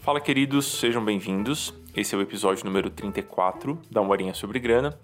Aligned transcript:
Fala, 0.00 0.20
queridos, 0.20 0.66
sejam 0.78 1.04
bem-vindos. 1.04 1.74
Esse 1.96 2.14
é 2.14 2.18
o 2.18 2.20
episódio 2.20 2.64
número 2.64 2.90
34 2.90 3.80
da 3.90 4.02
Morinha 4.02 4.34
sobre 4.34 4.58
Grana. 4.58 4.98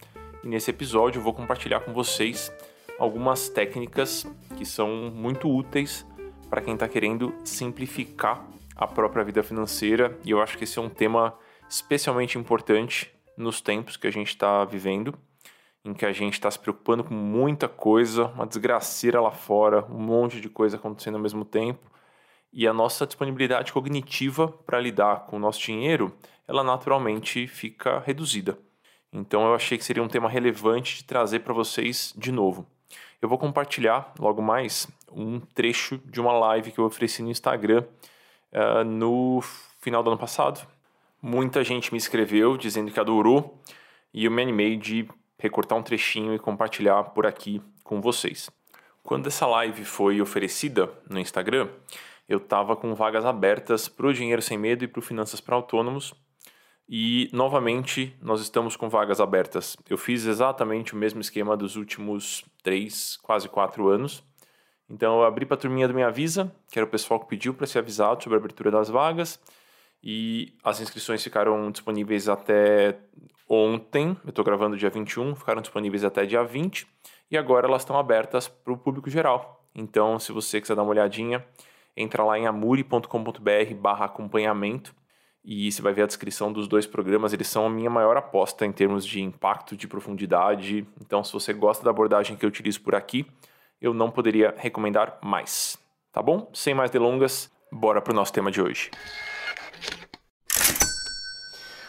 E 0.45 0.49
nesse 0.49 0.71
episódio 0.71 1.19
eu 1.19 1.23
vou 1.23 1.33
compartilhar 1.33 1.81
com 1.81 1.93
vocês 1.93 2.53
algumas 2.99 3.49
técnicas 3.49 4.27
que 4.57 4.65
são 4.65 5.11
muito 5.11 5.49
úteis 5.49 6.07
para 6.51 6.61
quem 6.61 6.75
está 6.75 6.89
querendo 6.89 7.35
simplificar 7.45 8.45
a 8.77 8.87
própria 8.87 9.25
vida 9.25 9.43
financeira. 9.43 10.19
E 10.25 10.31
eu 10.31 10.43
acho 10.43 10.59
que 10.59 10.65
esse 10.65 10.79
é 10.79 10.83
um 10.83 10.89
tema 10.89 11.35
especialmente 11.69 12.37
importante 12.37 13.11
nos 13.37 13.61
tempos 13.61 13.97
que 13.97 14.07
a 14.07 14.11
gente 14.11 14.29
está 14.29 14.65
vivendo, 14.65 15.15
em 15.85 15.95
que 15.95 16.05
a 16.05 16.13
gente 16.13 16.35
está 16.35 16.51
se 16.51 16.59
preocupando 16.59 17.05
com 17.05 17.15
muita 17.15 17.69
coisa, 17.69 18.27
uma 18.27 18.47
desgraceira 18.47 19.21
lá 19.21 19.31
fora, 19.31 19.85
um 19.91 20.01
monte 20.01 20.41
de 20.41 20.49
coisa 20.49 20.77
acontecendo 20.77 21.15
ao 21.15 21.21
mesmo 21.21 21.45
tempo 21.45 21.89
e 22.53 22.67
a 22.67 22.73
nossa 22.73 23.07
disponibilidade 23.07 23.73
cognitiva 23.73 24.49
para 24.49 24.81
lidar 24.81 25.27
com 25.27 25.37
o 25.37 25.39
nosso 25.39 25.61
dinheiro, 25.61 26.15
ela 26.47 26.65
naturalmente 26.65 27.47
fica 27.47 28.01
reduzida. 28.01 28.59
Então 29.13 29.47
eu 29.47 29.55
achei 29.55 29.77
que 29.79 29.85
seria 29.85 30.03
um 30.03 30.09
tema 30.09 30.29
relevante 30.29 30.97
de 30.97 31.05
trazer 31.05 31.41
para 31.41 31.55
vocês 31.55 32.13
de 32.17 32.33
novo. 32.33 32.67
Eu 33.21 33.29
vou 33.29 33.39
compartilhar 33.39 34.13
logo 34.19 34.41
mais 34.41 34.87
um 35.13 35.41
trecho 35.41 35.99
de 36.05 36.21
uma 36.21 36.33
live 36.33 36.71
que 36.71 36.79
eu 36.79 36.85
ofereci 36.85 37.23
no 37.23 37.31
Instagram 37.31 37.85
uh, 38.53 38.85
no 38.85 39.41
final 39.81 40.03
do 40.03 40.11
ano 40.11 40.19
passado. 40.19 40.67
Muita 41.21 41.65
gente 41.65 41.93
me 41.93 41.99
escreveu 41.99 42.57
dizendo 42.57 42.93
que 42.93 43.01
adorou 43.01 43.61
e 44.13 44.25
eu 44.25 44.31
me 44.31 44.43
animei 44.43 44.77
de 44.77 45.09
recortar 45.39 45.79
um 45.79 45.83
trechinho 45.83 46.35
e 46.35 46.39
compartilhar 46.39 47.03
por 47.05 47.27
aqui 47.27 47.63
com 47.85 48.01
vocês. 48.01 48.51
Quando 49.03 49.29
essa 49.29 49.47
live 49.47 49.85
foi 49.85 50.21
oferecida 50.21 50.93
no 51.09 51.19
Instagram, 51.19 51.69
eu 52.29 52.39
estava 52.39 52.77
com 52.77 52.95
vagas 52.95 53.25
abertas 53.25 53.89
para 53.89 54.07
o 54.07 54.13
Dinheiro 54.13 54.43
Sem 54.43 54.59
Medo 54.59 54.85
e 54.85 54.89
para 54.89 54.99
o 54.99 55.03
Finanças 55.03 55.41
para 55.41 55.57
Autônomos. 55.57 56.13
E, 56.87 57.31
novamente, 57.33 58.17
nós 58.21 58.41
estamos 58.41 58.77
com 58.77 58.89
vagas 58.89 59.21
abertas. 59.21 59.77
Eu 59.89 59.99
fiz 59.99 60.25
exatamente 60.25 60.95
o 60.95 60.97
mesmo 60.97 61.21
esquema 61.21 61.57
dos 61.57 61.77
últimos 61.77 62.45
três, 62.63 63.19
quase 63.23 63.49
quatro 63.49 63.89
anos. 63.89 64.23
Então, 64.89 65.21
eu 65.21 65.25
abri 65.25 65.45
para 65.45 65.55
a 65.55 65.61
turminha 65.61 65.87
do 65.87 65.93
Minha 65.93 66.11
Visa, 66.11 66.51
que 66.71 66.79
era 66.79 66.87
o 66.87 66.91
pessoal 66.91 67.21
que 67.21 67.29
pediu 67.29 67.53
para 67.53 67.67
ser 67.67 67.79
avisado 67.79 68.23
sobre 68.23 68.37
a 68.37 68.41
abertura 68.41 68.71
das 68.71 68.89
vagas. 68.89 69.39
E 70.03 70.55
as 70.63 70.81
inscrições 70.81 71.23
ficaram 71.23 71.71
disponíveis 71.71 72.29
até 72.29 72.99
ontem. 73.49 74.17
Eu 74.25 74.31
estou 74.31 74.45
gravando 74.45 74.77
dia 74.77 74.91
21, 74.91 75.35
ficaram 75.35 75.61
disponíveis 75.61 76.05
até 76.05 76.25
dia 76.25 76.43
20. 76.45 76.87
E 77.31 77.37
agora 77.37 77.67
elas 77.67 77.83
estão 77.83 77.99
abertas 77.99 78.49
para 78.49 78.73
o 78.73 78.79
público 78.79 79.11
geral. 79.11 79.67
Então, 79.75 80.19
se 80.19 80.33
você 80.33 80.61
quiser 80.61 80.75
dar 80.75 80.83
uma 80.83 80.91
olhadinha, 80.91 81.45
entra 81.97 82.25
lá 82.25 82.39
em 82.39 82.47
amuri.com.br 82.47 83.75
barra 83.77 84.07
acompanhamento 84.07 84.95
e 85.45 85.71
você 85.71 85.81
vai 85.81 85.93
ver 85.93 86.03
a 86.03 86.07
descrição 86.07 86.53
dos 86.53 86.69
dois 86.69 86.87
programas. 86.87 87.33
Eles 87.33 87.49
são 87.49 87.67
a 87.67 87.71
minha 87.71 87.91
maior 87.91 88.17
aposta 88.17 88.67
em 88.67 88.73
termos 88.73 89.07
de 89.07 89.21
impacto, 89.21 89.77
de 89.77 89.87
profundidade. 89.87 90.87
Então, 91.01 91.23
se 91.23 91.33
você 91.33 91.53
gosta 91.53 91.85
da 91.85 91.91
abordagem 91.91 92.37
que 92.37 92.45
eu 92.45 92.49
utilizo 92.49 92.81
por 92.81 92.95
aqui, 92.95 93.27
eu 93.81 93.95
não 93.95 94.11
poderia 94.11 94.55
recomendar 94.57 95.19
mais. 95.23 95.79
Tá 96.13 96.23
bom? 96.23 96.51
Sem 96.53 96.75
mais 96.75 96.91
delongas, 96.91 97.51
bora 97.73 98.01
para 98.01 98.13
o 98.13 98.17
nosso 98.17 98.33
tema 98.33 98.51
de 98.51 98.61
hoje. 98.61 98.91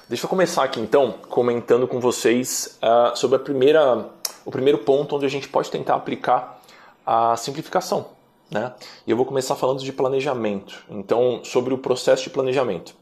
Deixa 0.09 0.25
eu 0.25 0.29
começar 0.29 0.63
aqui 0.63 0.79
então 0.79 1.11
comentando 1.29 1.87
com 1.87 1.99
vocês 1.99 2.79
uh, 2.81 3.15
sobre 3.15 3.35
a 3.35 3.39
primeira, 3.39 4.09
o 4.43 4.49
primeiro 4.49 4.79
ponto 4.79 5.15
onde 5.15 5.27
a 5.27 5.29
gente 5.29 5.47
pode 5.47 5.69
tentar 5.69 5.93
aplicar 5.93 6.59
a 7.05 7.37
simplificação. 7.37 8.07
Né? 8.49 8.73
E 9.05 9.11
eu 9.11 9.15
vou 9.15 9.23
começar 9.23 9.55
falando 9.55 9.83
de 9.83 9.93
planejamento. 9.93 10.83
Então, 10.89 11.41
sobre 11.43 11.75
o 11.75 11.77
processo 11.77 12.23
de 12.23 12.31
planejamento. 12.31 12.95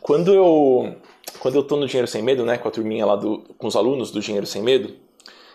Quando 0.00 0.32
eu 0.32 0.94
quando 1.40 1.56
eu 1.56 1.62
estou 1.62 1.76
no 1.76 1.88
Dinheiro 1.88 2.06
Sem 2.06 2.22
Medo, 2.22 2.44
né, 2.44 2.56
com 2.56 2.68
a 2.68 2.70
turminha 2.70 3.04
lá 3.04 3.16
do, 3.16 3.40
com 3.58 3.66
os 3.66 3.74
alunos 3.74 4.12
do 4.12 4.20
Dinheiro 4.20 4.46
Sem 4.46 4.62
Medo, 4.62 4.94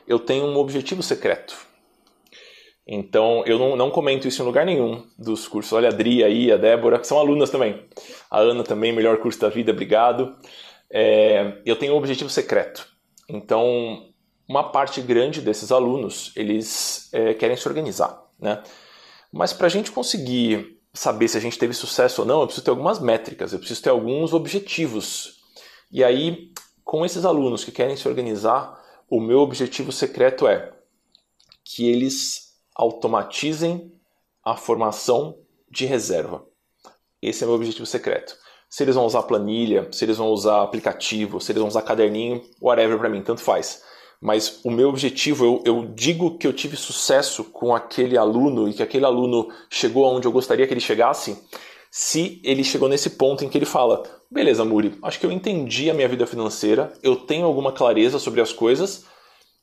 eu 0.06 0.20
tenho 0.20 0.44
um 0.44 0.58
objetivo 0.58 1.02
secreto. 1.02 1.56
Então, 2.86 3.42
eu 3.46 3.58
não, 3.58 3.78
não 3.78 3.90
comento 3.90 4.28
isso 4.28 4.42
em 4.42 4.46
lugar 4.46 4.66
nenhum 4.66 5.02
dos 5.18 5.48
cursos. 5.48 5.72
Olha 5.72 5.88
a 5.88 5.94
Adri 5.94 6.26
aí, 6.26 6.52
a 6.52 6.58
Débora, 6.58 7.00
que 7.00 7.08
são 7.08 7.18
alunas 7.18 7.50
também. 7.50 7.80
A 8.30 8.40
Ana 8.40 8.66
também, 8.66 8.92
melhor 8.92 9.18
curso 9.20 9.40
da 9.40 9.48
vida, 9.48 9.72
obrigado. 9.72 10.36
É, 10.96 11.60
eu 11.66 11.76
tenho 11.76 11.96
um 11.96 11.98
objetivo 11.98 12.30
secreto. 12.30 12.88
Então, 13.28 14.14
uma 14.48 14.72
parte 14.72 15.02
grande 15.02 15.42
desses 15.42 15.72
alunos, 15.72 16.32
eles 16.36 17.10
é, 17.12 17.34
querem 17.34 17.58
se 17.58 17.68
organizar, 17.68 18.24
né? 18.40 18.62
Mas 19.32 19.52
para 19.52 19.66
a 19.66 19.70
gente 19.70 19.92
conseguir 19.92 20.80
saber 20.94 21.28
se 21.28 21.36
a 21.36 21.42
gente 21.42 21.58
teve 21.58 21.74
sucesso 21.74 22.22
ou 22.22 22.28
não, 22.28 22.42
eu 22.42 22.46
preciso 22.46 22.66
ter 22.66 22.70
algumas 22.70 23.00
métricas, 23.00 23.52
eu 23.52 23.58
preciso 23.58 23.82
ter 23.82 23.90
alguns 23.90 24.32
objetivos. 24.32 25.42
E 25.92 26.04
aí, 26.04 26.52
com 26.84 27.04
esses 27.04 27.26
alunos 27.26 27.64
que 27.64 27.72
querem 27.72 27.98
se 27.98 28.08
organizar, 28.08 28.80
o 29.10 29.20
meu 29.20 29.40
objetivo 29.40 29.92
secreto 29.92 30.48
é 30.48 30.72
que 31.66 31.90
eles 31.90 32.54
automatizem 32.76 33.92
a 34.44 34.56
formação 34.56 35.40
de 35.68 35.88
reserva. 35.88 36.46
Esse 37.20 37.44
é 37.44 37.48
meu 37.48 37.56
objetivo 37.56 37.88
secreto. 37.88 38.38
Se 38.74 38.84
eles 38.84 38.96
vão 38.96 39.06
usar 39.06 39.22
planilha, 39.22 39.88
se 39.92 40.04
eles 40.04 40.18
vão 40.18 40.30
usar 40.30 40.64
aplicativo, 40.64 41.40
se 41.40 41.52
eles 41.52 41.60
vão 41.60 41.68
usar 41.68 41.84
caderninho, 41.84 42.42
whatever 42.60 42.98
para 42.98 43.08
mim, 43.08 43.22
tanto 43.22 43.42
faz 43.42 43.84
mas 44.24 44.62
o 44.64 44.72
meu 44.72 44.88
objetivo, 44.88 45.44
eu, 45.44 45.62
eu, 45.66 45.86
digo 45.94 46.38
que 46.38 46.48
eu 46.48 46.54
tive 46.54 46.78
sucesso 46.78 47.44
com 47.44 47.76
aquele 47.76 48.18
aluno 48.18 48.70
e 48.70 48.74
que 48.74 48.82
aquele 48.82 49.04
aluno 49.04 49.50
chegou 49.70 50.06
aonde 50.06 50.26
eu 50.26 50.32
gostaria 50.32 50.66
que 50.66 50.74
ele 50.74 50.80
chegasse, 50.80 51.38
se 51.92 52.40
ele 52.42 52.64
chegou 52.64 52.88
nesse 52.88 53.10
ponto 53.10 53.44
em 53.44 53.50
que 53.50 53.58
ele 53.58 53.66
fala: 53.66 54.02
beleza, 54.32 54.64
Muri, 54.64 54.98
acho 55.04 55.20
que 55.20 55.26
eu 55.26 55.32
entendi 55.32 55.90
a 55.90 55.94
minha 55.94 56.08
vida 56.08 56.26
financeira, 56.26 56.94
eu 57.04 57.18
tenho 57.18 57.46
alguma 57.46 57.74
clareza 57.74 58.18
sobre 58.18 58.40
as 58.40 58.54
coisas, 58.54 59.00
o 59.00 59.06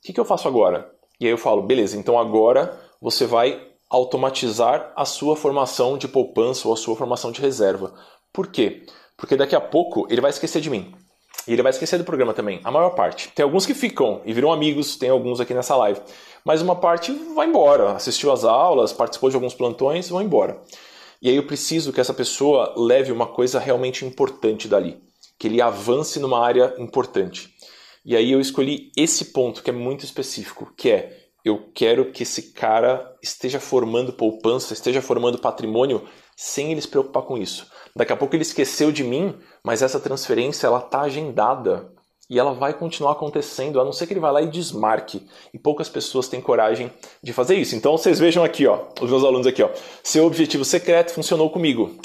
que, 0.02 0.12
que 0.12 0.20
eu 0.20 0.26
faço 0.26 0.46
agora? 0.46 0.92
E 1.18 1.24
aí 1.24 1.32
eu 1.32 1.38
falo: 1.38 1.62
beleza, 1.62 1.96
então 1.96 2.18
agora 2.18 2.78
você 3.00 3.24
vai 3.24 3.66
automatizar 3.88 4.92
a 4.94 5.06
sua 5.06 5.34
formação 5.36 5.96
de 5.96 6.06
poupança 6.06 6.68
ou 6.68 6.74
a 6.74 6.76
sua 6.76 6.94
formação 6.94 7.32
de 7.32 7.40
reserva. 7.40 7.94
Por 8.32 8.48
quê? 8.48 8.86
Porque 9.16 9.36
daqui 9.36 9.54
a 9.54 9.60
pouco 9.60 10.06
ele 10.10 10.20
vai 10.20 10.30
esquecer 10.30 10.60
de 10.60 10.70
mim. 10.70 10.94
E 11.46 11.52
ele 11.52 11.62
vai 11.62 11.70
esquecer 11.70 11.98
do 11.98 12.04
programa 12.04 12.34
também, 12.34 12.60
a 12.62 12.70
maior 12.70 12.90
parte. 12.90 13.28
Tem 13.34 13.42
alguns 13.42 13.64
que 13.64 13.74
ficam 13.74 14.20
e 14.24 14.32
viram 14.32 14.52
amigos, 14.52 14.96
tem 14.96 15.10
alguns 15.10 15.40
aqui 15.40 15.54
nessa 15.54 15.74
live. 15.76 16.00
Mas 16.44 16.62
uma 16.62 16.76
parte 16.76 17.12
vai 17.34 17.46
embora, 17.46 17.92
assistiu 17.92 18.30
às 18.30 18.44
aulas, 18.44 18.92
participou 18.92 19.30
de 19.30 19.36
alguns 19.36 19.54
plantões, 19.54 20.08
vão 20.08 20.22
embora. 20.22 20.62
E 21.22 21.28
aí 21.28 21.36
eu 21.36 21.46
preciso 21.46 21.92
que 21.92 22.00
essa 22.00 22.14
pessoa 22.14 22.74
leve 22.76 23.12
uma 23.12 23.26
coisa 23.26 23.58
realmente 23.58 24.04
importante 24.04 24.68
dali, 24.68 25.02
que 25.38 25.48
ele 25.48 25.60
avance 25.60 26.18
numa 26.18 26.44
área 26.44 26.74
importante. 26.78 27.54
E 28.04 28.16
aí 28.16 28.32
eu 28.32 28.40
escolhi 28.40 28.90
esse 28.96 29.26
ponto 29.26 29.62
que 29.62 29.70
é 29.70 29.72
muito 29.72 30.04
específico, 30.04 30.72
que 30.76 30.90
é 30.90 31.19
eu 31.44 31.70
quero 31.74 32.12
que 32.12 32.22
esse 32.22 32.52
cara 32.52 33.14
esteja 33.22 33.58
formando 33.58 34.12
poupança, 34.12 34.72
esteja 34.72 35.00
formando 35.00 35.38
patrimônio 35.38 36.06
sem 36.36 36.72
ele 36.72 36.80
se 36.80 36.88
preocupar 36.88 37.22
com 37.22 37.36
isso. 37.36 37.66
Daqui 37.94 38.12
a 38.12 38.16
pouco 38.16 38.34
ele 38.34 38.42
esqueceu 38.42 38.92
de 38.92 39.04
mim, 39.04 39.38
mas 39.64 39.82
essa 39.82 40.00
transferência 40.00 40.66
ela 40.66 40.80
tá 40.80 41.02
agendada 41.02 41.92
e 42.30 42.38
ela 42.38 42.54
vai 42.54 42.72
continuar 42.72 43.12
acontecendo, 43.12 43.80
a 43.80 43.84
não 43.84 43.92
ser 43.92 44.06
que 44.06 44.12
ele 44.12 44.20
vá 44.20 44.30
lá 44.30 44.40
e 44.40 44.48
desmarque. 44.48 45.26
E 45.52 45.58
poucas 45.58 45.88
pessoas 45.88 46.28
têm 46.28 46.40
coragem 46.40 46.92
de 47.22 47.32
fazer 47.32 47.56
isso. 47.56 47.74
Então 47.74 47.98
vocês 47.98 48.20
vejam 48.20 48.44
aqui, 48.44 48.68
ó, 48.68 48.86
os 49.00 49.10
meus 49.10 49.24
alunos 49.24 49.48
aqui, 49.48 49.62
ó. 49.62 49.70
Seu 50.04 50.24
objetivo 50.24 50.64
secreto 50.64 51.12
funcionou 51.12 51.50
comigo. 51.50 51.98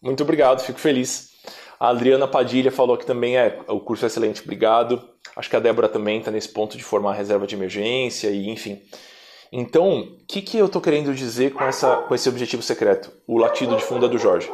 Muito 0.00 0.22
obrigado, 0.22 0.62
fico 0.62 0.80
feliz. 0.80 1.35
A 1.78 1.88
Adriana 1.88 2.26
Padilha 2.26 2.70
falou 2.70 2.96
que 2.96 3.06
também 3.06 3.36
é 3.36 3.58
o 3.68 3.80
curso 3.80 4.04
é 4.04 4.08
excelente, 4.08 4.42
obrigado. 4.42 5.02
Acho 5.36 5.50
que 5.50 5.56
a 5.56 5.60
Débora 5.60 5.88
também 5.88 6.18
está 6.18 6.30
nesse 6.30 6.48
ponto 6.48 6.76
de 6.76 6.84
formar 6.84 7.12
reserva 7.14 7.46
de 7.46 7.54
emergência 7.54 8.28
e 8.28 8.48
enfim. 8.48 8.80
Então, 9.52 10.00
o 10.00 10.26
que, 10.26 10.42
que 10.42 10.58
eu 10.58 10.66
estou 10.66 10.80
querendo 10.82 11.14
dizer 11.14 11.52
com, 11.52 11.64
essa, 11.64 11.96
com 11.96 12.14
esse 12.14 12.28
objetivo 12.28 12.62
secreto? 12.62 13.12
O 13.26 13.38
latido 13.38 13.76
de 13.76 13.82
funda 13.82 14.08
do 14.08 14.18
Jorge 14.18 14.50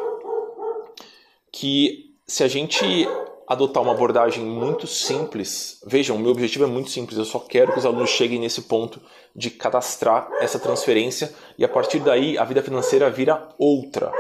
que 1.52 2.16
se 2.26 2.42
a 2.42 2.48
gente 2.48 3.06
adotar 3.46 3.82
uma 3.82 3.92
abordagem 3.92 4.42
muito 4.42 4.86
simples, 4.86 5.78
vejam, 5.86 6.16
meu 6.16 6.30
objetivo 6.30 6.64
é 6.64 6.66
muito 6.66 6.88
simples, 6.88 7.19
eu 7.19 7.24
só 7.26 7.38
quero 7.38 7.72
que 7.72 7.78
os 7.78 7.84
alunos 7.84 8.08
cheguem 8.08 8.38
nesse 8.38 8.62
ponto 8.62 9.00
de 9.36 9.50
cadastrar 9.50 10.30
essa 10.40 10.58
transferência 10.58 11.32
e 11.58 11.64
a 11.64 11.69
partir 11.69 11.98
daí 11.98 12.38
a 12.38 12.44
vida 12.44 12.62
financeira 12.62 13.10
vira 13.10 13.48
outra. 13.58 14.10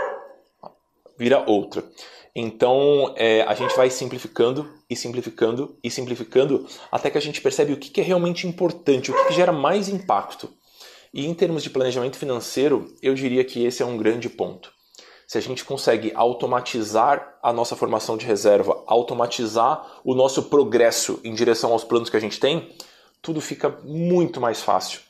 Vira 1.16 1.42
outra. 1.48 1.82
Então 2.34 3.12
é, 3.16 3.42
a 3.42 3.54
gente 3.54 3.76
vai 3.76 3.90
simplificando 3.90 4.68
e 4.88 4.96
simplificando 4.96 5.76
e 5.82 5.90
simplificando 5.90 6.66
até 6.90 7.10
que 7.10 7.18
a 7.18 7.20
gente 7.20 7.40
percebe 7.40 7.72
o 7.72 7.76
que, 7.76 7.90
que 7.90 8.00
é 8.00 8.04
realmente 8.04 8.46
importante, 8.46 9.10
o 9.10 9.14
que, 9.14 9.28
que 9.28 9.34
gera 9.34 9.52
mais 9.52 9.88
impacto. 9.88 10.50
E 11.12 11.26
em 11.26 11.34
termos 11.34 11.62
de 11.62 11.70
planejamento 11.70 12.16
financeiro, 12.16 12.94
eu 13.02 13.14
diria 13.14 13.44
que 13.44 13.64
esse 13.64 13.82
é 13.82 13.86
um 13.86 13.98
grande 13.98 14.30
ponto 14.30 14.72
se 15.32 15.38
a 15.38 15.40
gente 15.40 15.64
consegue 15.64 16.12
automatizar 16.14 17.38
a 17.42 17.54
nossa 17.54 17.74
formação 17.74 18.18
de 18.18 18.26
reserva, 18.26 18.84
automatizar 18.86 20.00
o 20.04 20.14
nosso 20.14 20.42
progresso 20.42 21.18
em 21.24 21.32
direção 21.32 21.72
aos 21.72 21.82
planos 21.82 22.10
que 22.10 22.16
a 22.18 22.20
gente 22.20 22.38
tem, 22.38 22.70
tudo 23.22 23.40
fica 23.40 23.70
muito 23.82 24.42
mais 24.42 24.60
fácil. 24.60 25.00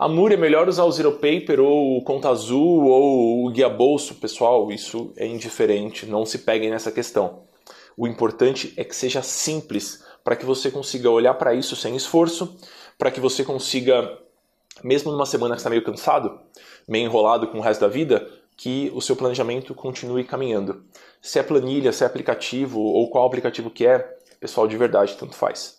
Amor, 0.00 0.32
é 0.32 0.36
melhor 0.38 0.66
usar 0.66 0.84
o 0.84 0.90
Zero 0.90 1.12
Paper 1.12 1.60
ou 1.60 1.98
o 1.98 2.02
Conta 2.02 2.30
Azul 2.30 2.86
ou 2.86 3.44
o 3.44 3.50
Guia 3.50 3.68
Bolso. 3.68 4.14
Pessoal, 4.14 4.72
isso 4.72 5.12
é 5.14 5.26
indiferente, 5.26 6.06
não 6.06 6.24
se 6.24 6.38
peguem 6.38 6.70
nessa 6.70 6.90
questão. 6.90 7.42
O 7.98 8.06
importante 8.06 8.72
é 8.78 8.82
que 8.82 8.96
seja 8.96 9.20
simples, 9.20 10.02
para 10.24 10.36
que 10.36 10.46
você 10.46 10.70
consiga 10.70 11.10
olhar 11.10 11.34
para 11.34 11.52
isso 11.52 11.76
sem 11.76 11.94
esforço, 11.94 12.56
para 12.96 13.10
que 13.10 13.20
você 13.20 13.44
consiga, 13.44 14.18
mesmo 14.82 15.12
numa 15.12 15.26
semana 15.26 15.54
que 15.54 15.60
está 15.60 15.68
meio 15.68 15.84
cansado, 15.84 16.40
meio 16.88 17.04
enrolado 17.04 17.48
com 17.48 17.58
o 17.58 17.60
resto 17.60 17.82
da 17.82 17.88
vida, 17.88 18.26
que 18.56 18.90
o 18.94 19.02
seu 19.02 19.14
planejamento 19.14 19.74
continue 19.74 20.24
caminhando. 20.24 20.82
Se 21.20 21.38
é 21.38 21.42
planilha, 21.42 21.92
se 21.92 22.04
é 22.04 22.06
aplicativo 22.06 22.80
ou 22.80 23.10
qual 23.10 23.26
aplicativo 23.26 23.68
que 23.68 23.86
é, 23.86 23.98
pessoal, 24.40 24.66
de 24.66 24.78
verdade, 24.78 25.18
tanto 25.18 25.34
faz. 25.34 25.76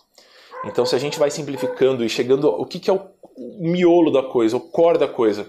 Então, 0.64 0.86
se 0.86 0.96
a 0.96 1.00
gente 1.00 1.18
vai 1.18 1.32
simplificando 1.32 2.06
e 2.06 2.10
chegando 2.10 2.48
o 2.48 2.68
que, 2.68 2.80
que 2.80 2.88
é 2.88 2.94
o 2.94 3.10
miolo 3.38 4.12
da 4.12 4.24
coisa, 4.24 4.58
o 4.58 4.60
core 4.60 4.98
da 4.98 5.08
coisa, 5.08 5.48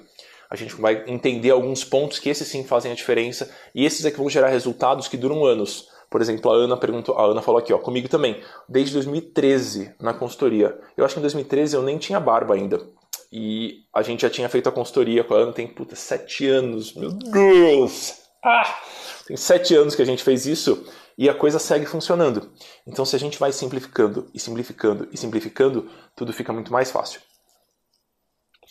a 0.50 0.56
gente 0.56 0.74
vai 0.74 1.04
entender 1.06 1.50
alguns 1.50 1.82
pontos 1.82 2.18
que 2.18 2.28
esses 2.28 2.46
sim 2.46 2.62
fazem 2.62 2.92
a 2.92 2.94
diferença 2.94 3.50
e 3.74 3.86
esses 3.86 4.04
é 4.04 4.10
que 4.10 4.18
vão 4.18 4.28
gerar 4.28 4.48
resultados 4.48 5.08
que 5.08 5.16
duram 5.16 5.44
anos. 5.46 5.88
Por 6.10 6.20
exemplo, 6.20 6.50
a 6.50 6.54
Ana 6.54 6.76
perguntou, 6.76 7.16
a 7.16 7.24
Ana 7.24 7.40
falou 7.40 7.58
aqui, 7.58 7.72
ó, 7.72 7.78
comigo 7.78 8.06
também, 8.06 8.38
desde 8.68 8.92
2013 8.92 9.94
na 9.98 10.12
consultoria. 10.12 10.78
Eu 10.94 11.06
acho 11.06 11.14
que 11.14 11.20
em 11.20 11.22
2013 11.22 11.74
eu 11.74 11.82
nem 11.82 11.96
tinha 11.96 12.20
barba 12.20 12.54
ainda. 12.54 12.86
E 13.32 13.86
a 13.94 14.02
gente 14.02 14.20
já 14.20 14.28
tinha 14.28 14.46
feito 14.46 14.68
a 14.68 14.72
consultoria 14.72 15.24
com 15.24 15.32
a 15.32 15.38
Ana 15.38 15.52
tem 15.54 15.66
puta, 15.66 15.96
sete 15.96 16.46
anos. 16.46 16.92
Meu 16.92 17.12
Deus! 17.12 18.20
Ah! 18.44 18.78
Tem 19.26 19.38
sete 19.38 19.74
anos 19.74 19.94
que 19.94 20.02
a 20.02 20.04
gente 20.04 20.22
fez 20.22 20.44
isso 20.44 20.86
e 21.16 21.30
a 21.30 21.34
coisa 21.34 21.58
segue 21.58 21.86
funcionando. 21.86 22.50
Então, 22.86 23.06
se 23.06 23.16
a 23.16 23.18
gente 23.18 23.38
vai 23.38 23.52
simplificando 23.52 24.28
e 24.34 24.38
simplificando 24.38 25.08
e 25.10 25.16
simplificando, 25.16 25.88
tudo 26.14 26.30
fica 26.30 26.52
muito 26.52 26.70
mais 26.70 26.90
fácil. 26.90 27.22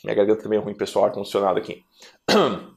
Minha 0.04 0.16
garganta 0.16 0.44
também 0.44 0.60
é 0.60 0.62
ruim, 0.62 0.74
pessoal, 0.74 1.06
ar-condicionado 1.06 1.60
aqui. 1.60 1.84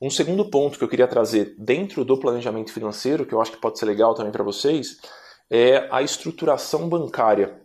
Um 0.00 0.10
segundo 0.10 0.50
ponto 0.50 0.76
que 0.76 0.84
eu 0.84 0.88
queria 0.88 1.08
trazer 1.08 1.54
dentro 1.58 2.04
do 2.04 2.20
planejamento 2.20 2.70
financeiro, 2.70 3.24
que 3.24 3.32
eu 3.32 3.40
acho 3.40 3.52
que 3.52 3.56
pode 3.56 3.78
ser 3.78 3.86
legal 3.86 4.14
também 4.14 4.30
para 4.30 4.44
vocês, 4.44 4.98
é 5.50 5.88
a 5.90 6.02
estruturação 6.02 6.86
bancária. 6.86 7.62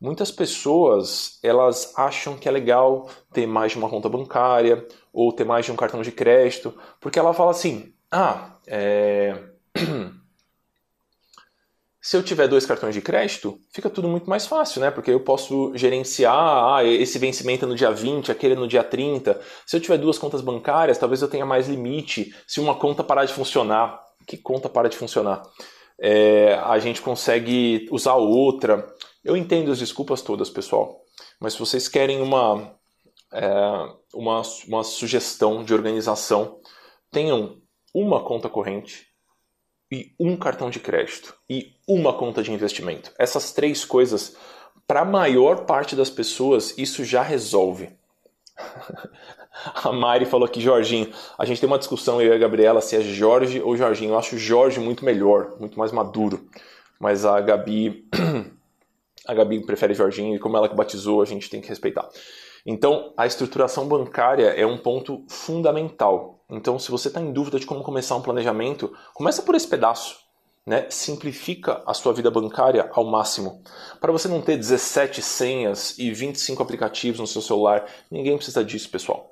Muitas 0.00 0.30
pessoas 0.30 1.38
elas 1.42 1.94
acham 1.96 2.36
que 2.36 2.48
é 2.48 2.52
legal 2.52 3.08
ter 3.32 3.46
mais 3.46 3.72
de 3.72 3.78
uma 3.78 3.88
conta 3.88 4.08
bancária 4.10 4.86
ou 5.12 5.32
ter 5.32 5.44
mais 5.44 5.64
de 5.64 5.72
um 5.72 5.76
cartão 5.76 6.02
de 6.02 6.12
crédito, 6.12 6.78
porque 7.00 7.18
ela 7.18 7.32
fala 7.32 7.50
assim: 7.50 7.94
ah, 8.10 8.56
é... 8.66 9.36
Se 12.08 12.16
eu 12.16 12.22
tiver 12.22 12.48
dois 12.48 12.64
cartões 12.64 12.94
de 12.94 13.02
crédito, 13.02 13.60
fica 13.70 13.90
tudo 13.90 14.08
muito 14.08 14.30
mais 14.30 14.46
fácil, 14.46 14.80
né? 14.80 14.90
Porque 14.90 15.10
eu 15.10 15.20
posso 15.20 15.72
gerenciar, 15.74 16.32
ah, 16.76 16.82
esse 16.82 17.18
vencimento 17.18 17.66
no 17.66 17.74
dia 17.74 17.90
20, 17.90 18.32
aquele 18.32 18.54
no 18.54 18.66
dia 18.66 18.82
30. 18.82 19.38
Se 19.66 19.76
eu 19.76 19.80
tiver 19.80 19.98
duas 19.98 20.18
contas 20.18 20.40
bancárias, 20.40 20.96
talvez 20.96 21.20
eu 21.20 21.28
tenha 21.28 21.44
mais 21.44 21.68
limite. 21.68 22.34
Se 22.46 22.60
uma 22.60 22.74
conta 22.74 23.04
parar 23.04 23.26
de 23.26 23.34
funcionar, 23.34 24.00
que 24.26 24.38
conta 24.38 24.70
para 24.70 24.88
de 24.88 24.96
funcionar? 24.96 25.42
É, 26.00 26.54
a 26.64 26.78
gente 26.78 27.02
consegue 27.02 27.86
usar 27.90 28.14
outra. 28.14 28.90
Eu 29.22 29.36
entendo 29.36 29.70
as 29.70 29.78
desculpas 29.78 30.22
todas, 30.22 30.48
pessoal. 30.48 31.02
Mas 31.38 31.52
se 31.52 31.58
vocês 31.58 31.88
querem 31.88 32.22
uma, 32.22 32.74
é, 33.30 33.50
uma, 34.14 34.40
uma 34.66 34.82
sugestão 34.82 35.62
de 35.62 35.74
organização, 35.74 36.58
tenham 37.10 37.58
uma 37.92 38.24
conta 38.24 38.48
corrente 38.48 39.07
e 39.90 40.12
um 40.18 40.36
cartão 40.36 40.70
de 40.70 40.80
crédito 40.80 41.34
e 41.48 41.72
uma 41.86 42.12
conta 42.12 42.42
de 42.42 42.52
investimento. 42.52 43.12
Essas 43.18 43.52
três 43.52 43.84
coisas, 43.84 44.36
para 44.86 45.00
a 45.00 45.04
maior 45.04 45.64
parte 45.64 45.96
das 45.96 46.10
pessoas, 46.10 46.76
isso 46.76 47.04
já 47.04 47.22
resolve. 47.22 47.90
a 49.82 49.92
Mari 49.92 50.26
falou 50.26 50.46
aqui, 50.46 50.60
Jorginho. 50.60 51.10
A 51.38 51.44
gente 51.44 51.60
tem 51.60 51.66
uma 51.66 51.78
discussão, 51.78 52.20
eu 52.20 52.32
e 52.32 52.36
a 52.36 52.38
Gabriela, 52.38 52.80
se 52.80 52.96
é 52.96 53.00
Jorge 53.00 53.60
ou 53.60 53.76
Jorginho. 53.76 54.12
Eu 54.12 54.18
acho 54.18 54.38
Jorge 54.38 54.80
muito 54.80 55.04
melhor, 55.04 55.56
muito 55.58 55.78
mais 55.78 55.92
maduro. 55.92 56.48
Mas 56.98 57.24
a 57.24 57.40
Gabi. 57.40 58.08
a 59.26 59.34
Gabi 59.34 59.64
prefere 59.64 59.94
Jorginho 59.94 60.36
e 60.36 60.38
como 60.38 60.56
ela 60.56 60.68
que 60.68 60.74
batizou, 60.74 61.22
a 61.22 61.26
gente 61.26 61.50
tem 61.50 61.60
que 61.60 61.68
respeitar. 61.68 62.08
Então, 62.66 63.12
a 63.16 63.26
estruturação 63.26 63.86
bancária 63.86 64.48
é 64.48 64.66
um 64.66 64.76
ponto 64.76 65.24
fundamental. 65.28 66.37
Então, 66.50 66.78
se 66.78 66.90
você 66.90 67.08
está 67.08 67.20
em 67.20 67.32
dúvida 67.32 67.58
de 67.60 67.66
como 67.66 67.82
começar 67.82 68.16
um 68.16 68.22
planejamento, 68.22 68.94
começa 69.12 69.42
por 69.42 69.54
esse 69.54 69.66
pedaço. 69.66 70.26
Né? 70.64 70.86
Simplifica 70.90 71.82
a 71.86 71.94
sua 71.94 72.12
vida 72.12 72.30
bancária 72.30 72.90
ao 72.92 73.04
máximo. 73.04 73.62
Para 74.00 74.12
você 74.12 74.28
não 74.28 74.42
ter 74.42 74.56
17 74.56 75.22
senhas 75.22 75.98
e 75.98 76.10
25 76.12 76.62
aplicativos 76.62 77.20
no 77.20 77.26
seu 77.26 77.40
celular, 77.40 77.86
ninguém 78.10 78.36
precisa 78.36 78.64
disso, 78.64 78.90
pessoal. 78.90 79.30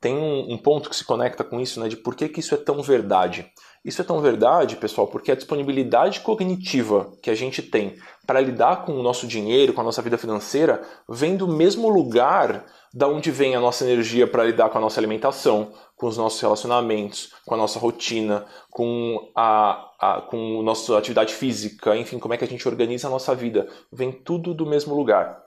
Tem 0.00 0.14
um, 0.16 0.52
um 0.52 0.58
ponto 0.58 0.90
que 0.90 0.96
se 0.96 1.04
conecta 1.04 1.44
com 1.44 1.60
isso, 1.60 1.78
né, 1.80 1.88
de 1.88 1.96
por 1.96 2.16
que, 2.16 2.28
que 2.28 2.40
isso 2.40 2.54
é 2.54 2.58
tão 2.58 2.82
verdade. 2.82 3.50
Isso 3.84 4.00
é 4.00 4.04
tão 4.04 4.20
verdade, 4.20 4.76
pessoal, 4.76 5.08
porque 5.08 5.32
a 5.32 5.34
disponibilidade 5.34 6.20
cognitiva 6.20 7.12
que 7.20 7.28
a 7.28 7.34
gente 7.34 7.60
tem 7.60 7.96
para 8.24 8.40
lidar 8.40 8.84
com 8.84 8.92
o 8.92 9.02
nosso 9.02 9.26
dinheiro, 9.26 9.72
com 9.72 9.80
a 9.80 9.84
nossa 9.84 10.00
vida 10.00 10.16
financeira, 10.16 10.82
vem 11.08 11.36
do 11.36 11.48
mesmo 11.48 11.88
lugar 11.88 12.64
da 12.94 13.08
onde 13.08 13.32
vem 13.32 13.56
a 13.56 13.60
nossa 13.60 13.84
energia 13.84 14.26
para 14.26 14.44
lidar 14.44 14.70
com 14.70 14.78
a 14.78 14.80
nossa 14.80 15.00
alimentação, 15.00 15.72
com 15.96 16.06
os 16.06 16.16
nossos 16.16 16.40
relacionamentos, 16.40 17.32
com 17.44 17.54
a 17.54 17.56
nossa 17.56 17.80
rotina, 17.80 18.46
com 18.70 19.32
a, 19.34 19.90
a, 19.98 20.20
com 20.20 20.60
a 20.60 20.62
nossa 20.62 20.96
atividade 20.96 21.34
física, 21.34 21.96
enfim, 21.96 22.20
como 22.20 22.34
é 22.34 22.36
que 22.36 22.44
a 22.44 22.48
gente 22.48 22.68
organiza 22.68 23.08
a 23.08 23.10
nossa 23.10 23.34
vida. 23.34 23.68
Vem 23.90 24.12
tudo 24.12 24.54
do 24.54 24.66
mesmo 24.66 24.94
lugar. 24.94 25.42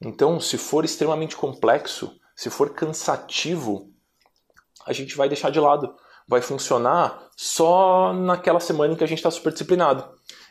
Então, 0.00 0.38
se 0.38 0.56
for 0.56 0.84
extremamente 0.84 1.34
complexo, 1.34 2.12
se 2.36 2.48
for 2.48 2.70
cansativo, 2.70 3.90
a 4.86 4.92
gente 4.92 5.16
vai 5.16 5.28
deixar 5.28 5.50
de 5.50 5.58
lado 5.58 5.94
vai 6.32 6.40
funcionar 6.40 7.28
só 7.36 8.12
naquela 8.12 8.58
semana 8.58 8.94
em 8.94 8.96
que 8.96 9.04
a 9.04 9.06
gente 9.06 9.18
está 9.18 9.30
super 9.30 9.52
disciplinado. 9.52 10.04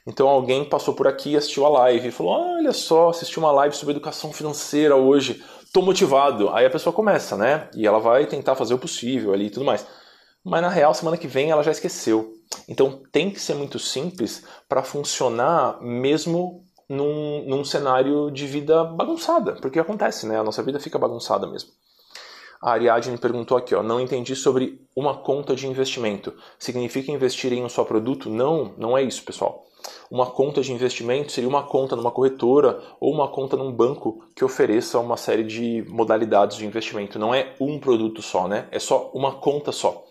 Então 0.05 0.27
alguém 0.27 0.63
passou 0.63 0.93
por 0.93 1.07
aqui, 1.07 1.35
assistiu 1.35 1.65
a 1.65 1.69
live 1.69 2.07
e 2.07 2.11
falou: 2.11 2.33
Olha 2.33 2.71
só, 2.71 3.09
assisti 3.09 3.39
uma 3.39 3.51
live 3.51 3.75
sobre 3.75 3.93
educação 3.93 4.31
financeira 4.31 4.95
hoje, 4.95 5.43
tô 5.73 5.81
motivado. 5.81 6.49
Aí 6.49 6.65
a 6.65 6.69
pessoa 6.69 6.93
começa, 6.93 7.35
né? 7.35 7.67
E 7.75 7.85
ela 7.85 7.99
vai 7.99 8.25
tentar 8.27 8.55
fazer 8.55 8.73
o 8.73 8.79
possível 8.79 9.33
ali 9.33 9.47
e 9.47 9.49
tudo 9.49 9.65
mais. 9.65 9.85
Mas 10.43 10.61
na 10.61 10.69
real, 10.69 10.93
semana 10.93 11.17
que 11.17 11.27
vem 11.27 11.51
ela 11.51 11.63
já 11.63 11.71
esqueceu. 11.71 12.33
Então 12.67 13.01
tem 13.11 13.31
que 13.31 13.39
ser 13.39 13.55
muito 13.55 13.79
simples 13.79 14.43
para 14.69 14.83
funcionar 14.83 15.81
mesmo 15.81 16.63
num, 16.89 17.45
num 17.47 17.63
cenário 17.63 18.29
de 18.31 18.45
vida 18.45 18.83
bagunçada. 18.83 19.53
Porque 19.53 19.79
acontece, 19.79 20.27
né? 20.27 20.39
A 20.39 20.43
nossa 20.43 20.63
vida 20.63 20.79
fica 20.79 20.99
bagunçada 20.99 21.47
mesmo. 21.47 21.69
A 22.61 22.73
Ariadne 22.73 23.17
perguntou 23.17 23.57
aqui, 23.57 23.73
ó, 23.73 23.81
não 23.81 23.99
entendi 23.99 24.35
sobre 24.35 24.79
uma 24.95 25.17
conta 25.17 25.55
de 25.55 25.67
investimento. 25.67 26.31
Significa 26.59 27.11
investir 27.11 27.51
em 27.51 27.63
um 27.63 27.69
só 27.69 27.83
produto? 27.83 28.29
Não, 28.29 28.73
não 28.77 28.95
é 28.95 29.01
isso, 29.01 29.23
pessoal. 29.23 29.65
Uma 30.11 30.27
conta 30.27 30.61
de 30.61 30.71
investimento 30.71 31.31
seria 31.31 31.49
uma 31.49 31.63
conta 31.63 31.95
numa 31.95 32.11
corretora 32.11 32.79
ou 32.99 33.11
uma 33.11 33.27
conta 33.27 33.57
num 33.57 33.71
banco 33.71 34.23
que 34.35 34.45
ofereça 34.45 34.99
uma 34.99 35.17
série 35.17 35.43
de 35.43 35.83
modalidades 35.89 36.57
de 36.57 36.65
investimento. 36.65 37.17
Não 37.17 37.33
é 37.33 37.55
um 37.59 37.79
produto 37.79 38.21
só, 38.21 38.47
né? 38.47 38.67
É 38.71 38.77
só 38.77 39.09
uma 39.13 39.31
conta 39.31 39.71
só. 39.71 40.05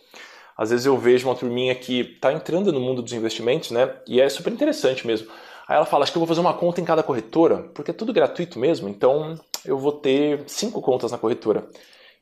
Às 0.56 0.70
vezes 0.70 0.86
eu 0.86 0.98
vejo 0.98 1.28
uma 1.28 1.36
turminha 1.36 1.74
que 1.76 2.00
está 2.00 2.32
entrando 2.32 2.72
no 2.72 2.80
mundo 2.80 3.00
dos 3.00 3.12
investimentos, 3.12 3.70
né? 3.70 3.94
E 4.08 4.20
é 4.20 4.28
super 4.28 4.52
interessante 4.52 5.06
mesmo. 5.06 5.28
Aí 5.68 5.76
ela 5.76 5.86
fala, 5.86 6.02
acho 6.02 6.10
que 6.10 6.18
eu 6.18 6.20
vou 6.20 6.26
fazer 6.26 6.40
uma 6.40 6.54
conta 6.54 6.80
em 6.80 6.84
cada 6.84 7.02
corretora, 7.02 7.70
porque 7.72 7.92
é 7.92 7.94
tudo 7.94 8.12
gratuito 8.12 8.58
mesmo, 8.58 8.88
então 8.88 9.36
eu 9.64 9.78
vou 9.78 9.92
ter 9.92 10.42
cinco 10.48 10.82
contas 10.82 11.12
na 11.12 11.18
corretora. 11.18 11.68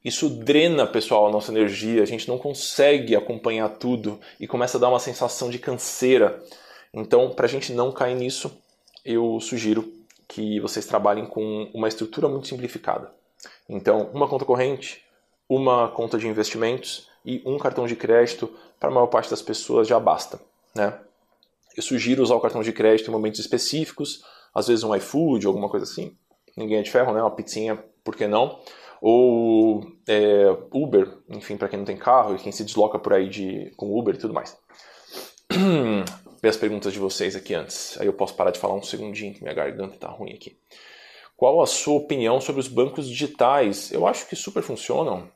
Isso 0.04 0.28
drena, 0.28 0.86
pessoal, 0.86 1.26
a 1.26 1.30
nossa 1.30 1.50
energia, 1.50 2.02
a 2.02 2.06
gente 2.06 2.28
não 2.28 2.38
consegue 2.38 3.16
acompanhar 3.16 3.68
tudo 3.68 4.20
e 4.38 4.46
começa 4.46 4.78
a 4.78 4.80
dar 4.80 4.88
uma 4.88 5.00
sensação 5.00 5.50
de 5.50 5.58
canseira. 5.58 6.42
Então, 6.94 7.30
para 7.30 7.46
a 7.46 7.48
gente 7.48 7.72
não 7.72 7.90
cair 7.92 8.14
nisso, 8.14 8.56
eu 9.04 9.40
sugiro 9.40 9.92
que 10.28 10.60
vocês 10.60 10.86
trabalhem 10.86 11.26
com 11.26 11.70
uma 11.74 11.88
estrutura 11.88 12.28
muito 12.28 12.46
simplificada. 12.46 13.12
Então, 13.68 14.10
uma 14.12 14.28
conta 14.28 14.44
corrente, 14.44 15.02
uma 15.48 15.88
conta 15.88 16.18
de 16.18 16.28
investimentos 16.28 17.08
e 17.24 17.42
um 17.44 17.58
cartão 17.58 17.86
de 17.86 17.96
crédito 17.96 18.50
para 18.78 18.90
a 18.90 18.92
maior 18.92 19.06
parte 19.06 19.30
das 19.30 19.42
pessoas 19.42 19.88
já 19.88 19.98
basta. 19.98 20.40
Né? 20.74 20.96
Eu 21.76 21.82
sugiro 21.82 22.22
usar 22.22 22.34
o 22.34 22.40
cartão 22.40 22.62
de 22.62 22.72
crédito 22.72 23.08
em 23.08 23.12
momentos 23.12 23.40
específicos, 23.40 24.22
às 24.54 24.68
vezes 24.68 24.84
um 24.84 24.94
iFood, 24.94 25.46
alguma 25.46 25.68
coisa 25.68 25.84
assim. 25.84 26.16
Ninguém 26.56 26.78
é 26.78 26.82
de 26.82 26.90
ferro, 26.90 27.12
né? 27.12 27.20
Uma 27.20 27.30
pizzinha, 27.30 27.82
por 28.02 28.16
que 28.16 28.26
não? 28.26 28.60
Ou 29.00 29.84
é, 30.06 30.46
Uber, 30.72 31.18
enfim, 31.28 31.56
para 31.56 31.68
quem 31.68 31.78
não 31.78 31.86
tem 31.86 31.96
carro 31.96 32.34
e 32.34 32.38
quem 32.38 32.52
se 32.52 32.64
desloca 32.64 32.98
por 32.98 33.12
aí 33.12 33.28
de, 33.28 33.72
com 33.76 33.96
Uber 33.96 34.14
e 34.14 34.18
tudo 34.18 34.34
mais. 34.34 34.56
Ver 36.40 36.48
as 36.48 36.56
perguntas 36.56 36.92
de 36.92 36.98
vocês 36.98 37.34
aqui 37.34 37.54
antes. 37.54 37.98
Aí 38.00 38.06
eu 38.06 38.12
posso 38.12 38.34
parar 38.34 38.50
de 38.50 38.60
falar 38.60 38.74
um 38.74 38.82
segundinho, 38.82 39.34
que 39.34 39.42
minha 39.42 39.54
garganta 39.54 39.96
tá 39.98 40.08
ruim 40.08 40.32
aqui. 40.32 40.56
Qual 41.36 41.60
a 41.60 41.66
sua 41.66 41.94
opinião 41.94 42.40
sobre 42.40 42.60
os 42.60 42.68
bancos 42.68 43.08
digitais? 43.08 43.92
Eu 43.92 44.06
acho 44.06 44.28
que 44.28 44.36
super 44.36 44.62
funcionam. 44.62 45.28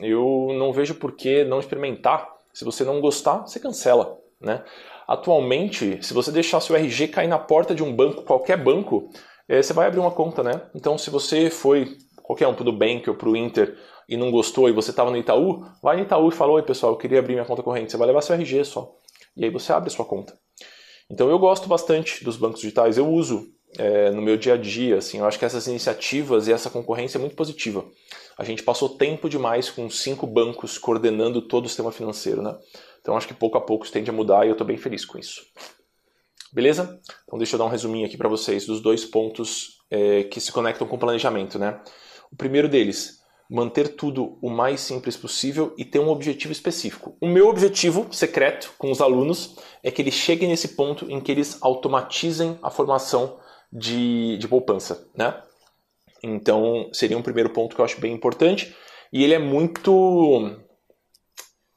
Eu 0.00 0.48
não 0.58 0.72
vejo 0.72 0.94
por 0.94 1.12
que 1.12 1.44
não 1.44 1.60
experimentar. 1.60 2.28
Se 2.52 2.64
você 2.64 2.84
não 2.84 3.00
gostar, 3.00 3.38
você 3.38 3.58
cancela. 3.58 4.18
Né? 4.40 4.62
Atualmente, 5.06 6.04
se 6.04 6.14
você 6.14 6.30
deixar 6.30 6.60
seu 6.60 6.76
RG 6.76 7.08
cair 7.08 7.28
na 7.28 7.38
porta 7.38 7.74
de 7.74 7.82
um 7.82 7.94
banco, 7.94 8.22
qualquer 8.22 8.56
banco, 8.56 9.10
é, 9.48 9.62
você 9.62 9.72
vai 9.72 9.86
abrir 9.86 10.00
uma 10.00 10.10
conta. 10.10 10.42
Né? 10.42 10.60
Então, 10.74 10.98
se 10.98 11.10
você 11.10 11.50
foi 11.50 11.96
qualquer 12.28 12.46
um, 12.46 12.52
para 12.52 12.60
o 12.60 12.66
Nubank 12.66 13.08
ou 13.08 13.16
para 13.16 13.30
o 13.30 13.34
Inter, 13.34 13.74
e 14.06 14.14
não 14.14 14.30
gostou 14.30 14.68
e 14.68 14.72
você 14.72 14.90
estava 14.90 15.10
no 15.10 15.16
Itaú, 15.16 15.64
vai 15.82 15.96
no 15.96 16.02
Itaú 16.02 16.28
e 16.28 16.32
fala, 16.32 16.52
oi 16.52 16.62
pessoal, 16.62 16.92
eu 16.92 16.98
queria 16.98 17.20
abrir 17.20 17.32
minha 17.32 17.44
conta 17.46 17.62
corrente. 17.62 17.90
Você 17.90 17.96
vai 17.96 18.06
levar 18.06 18.20
seu 18.20 18.34
RG 18.34 18.66
só. 18.66 18.94
E 19.34 19.46
aí 19.46 19.50
você 19.50 19.72
abre 19.72 19.88
a 19.88 19.90
sua 19.90 20.04
conta. 20.04 20.38
Então 21.10 21.30
eu 21.30 21.38
gosto 21.38 21.66
bastante 21.66 22.22
dos 22.22 22.36
bancos 22.36 22.60
digitais, 22.60 22.98
eu 22.98 23.10
uso 23.10 23.48
é, 23.78 24.10
no 24.10 24.20
meu 24.20 24.36
dia 24.36 24.54
a 24.54 24.56
dia. 24.58 24.98
Assim, 24.98 25.20
eu 25.20 25.24
acho 25.24 25.38
que 25.38 25.44
essas 25.46 25.66
iniciativas 25.66 26.48
e 26.48 26.52
essa 26.52 26.68
concorrência 26.68 27.16
é 27.16 27.20
muito 27.20 27.34
positiva. 27.34 27.82
A 28.36 28.44
gente 28.44 28.62
passou 28.62 28.90
tempo 28.90 29.26
demais 29.26 29.70
com 29.70 29.88
cinco 29.88 30.26
bancos 30.26 30.76
coordenando 30.76 31.40
todo 31.40 31.64
o 31.64 31.68
sistema 31.68 31.90
financeiro. 31.90 32.42
Né? 32.42 32.54
Então 33.00 33.16
acho 33.16 33.26
que 33.26 33.32
pouco 33.32 33.56
a 33.56 33.60
pouco 33.62 33.84
isso 33.84 33.92
tende 33.92 34.10
a 34.10 34.12
mudar 34.12 34.44
e 34.44 34.48
eu 34.48 34.52
estou 34.52 34.66
bem 34.66 34.76
feliz 34.76 35.06
com 35.06 35.18
isso. 35.18 35.46
Beleza? 36.52 37.00
Então 37.24 37.38
deixa 37.38 37.54
eu 37.54 37.58
dar 37.58 37.64
um 37.64 37.70
resuminho 37.70 38.04
aqui 38.04 38.18
para 38.18 38.28
vocês 38.28 38.66
dos 38.66 38.82
dois 38.82 39.06
pontos 39.06 39.78
é, 39.90 40.24
que 40.24 40.42
se 40.42 40.52
conectam 40.52 40.86
com 40.86 40.96
o 40.96 40.98
planejamento. 40.98 41.58
Né? 41.58 41.80
O 42.30 42.36
primeiro 42.36 42.68
deles, 42.68 43.18
manter 43.48 43.96
tudo 43.96 44.38
o 44.42 44.50
mais 44.50 44.80
simples 44.80 45.16
possível 45.16 45.74
e 45.78 45.84
ter 45.84 45.98
um 45.98 46.08
objetivo 46.08 46.52
específico. 46.52 47.16
O 47.20 47.26
meu 47.26 47.48
objetivo 47.48 48.06
secreto 48.12 48.72
com 48.76 48.90
os 48.90 49.00
alunos 49.00 49.56
é 49.82 49.90
que 49.90 50.02
eles 50.02 50.14
cheguem 50.14 50.48
nesse 50.48 50.68
ponto 50.68 51.10
em 51.10 51.20
que 51.20 51.32
eles 51.32 51.56
automatizem 51.62 52.58
a 52.62 52.70
formação 52.70 53.38
de, 53.72 54.36
de 54.36 54.46
poupança. 54.46 55.08
Né? 55.16 55.34
Então 56.22 56.90
seria 56.92 57.16
um 57.16 57.22
primeiro 57.22 57.50
ponto 57.50 57.74
que 57.74 57.80
eu 57.80 57.84
acho 57.84 58.00
bem 58.00 58.12
importante 58.12 58.74
e 59.12 59.24
ele 59.24 59.34
é 59.34 59.38
muito 59.38 60.56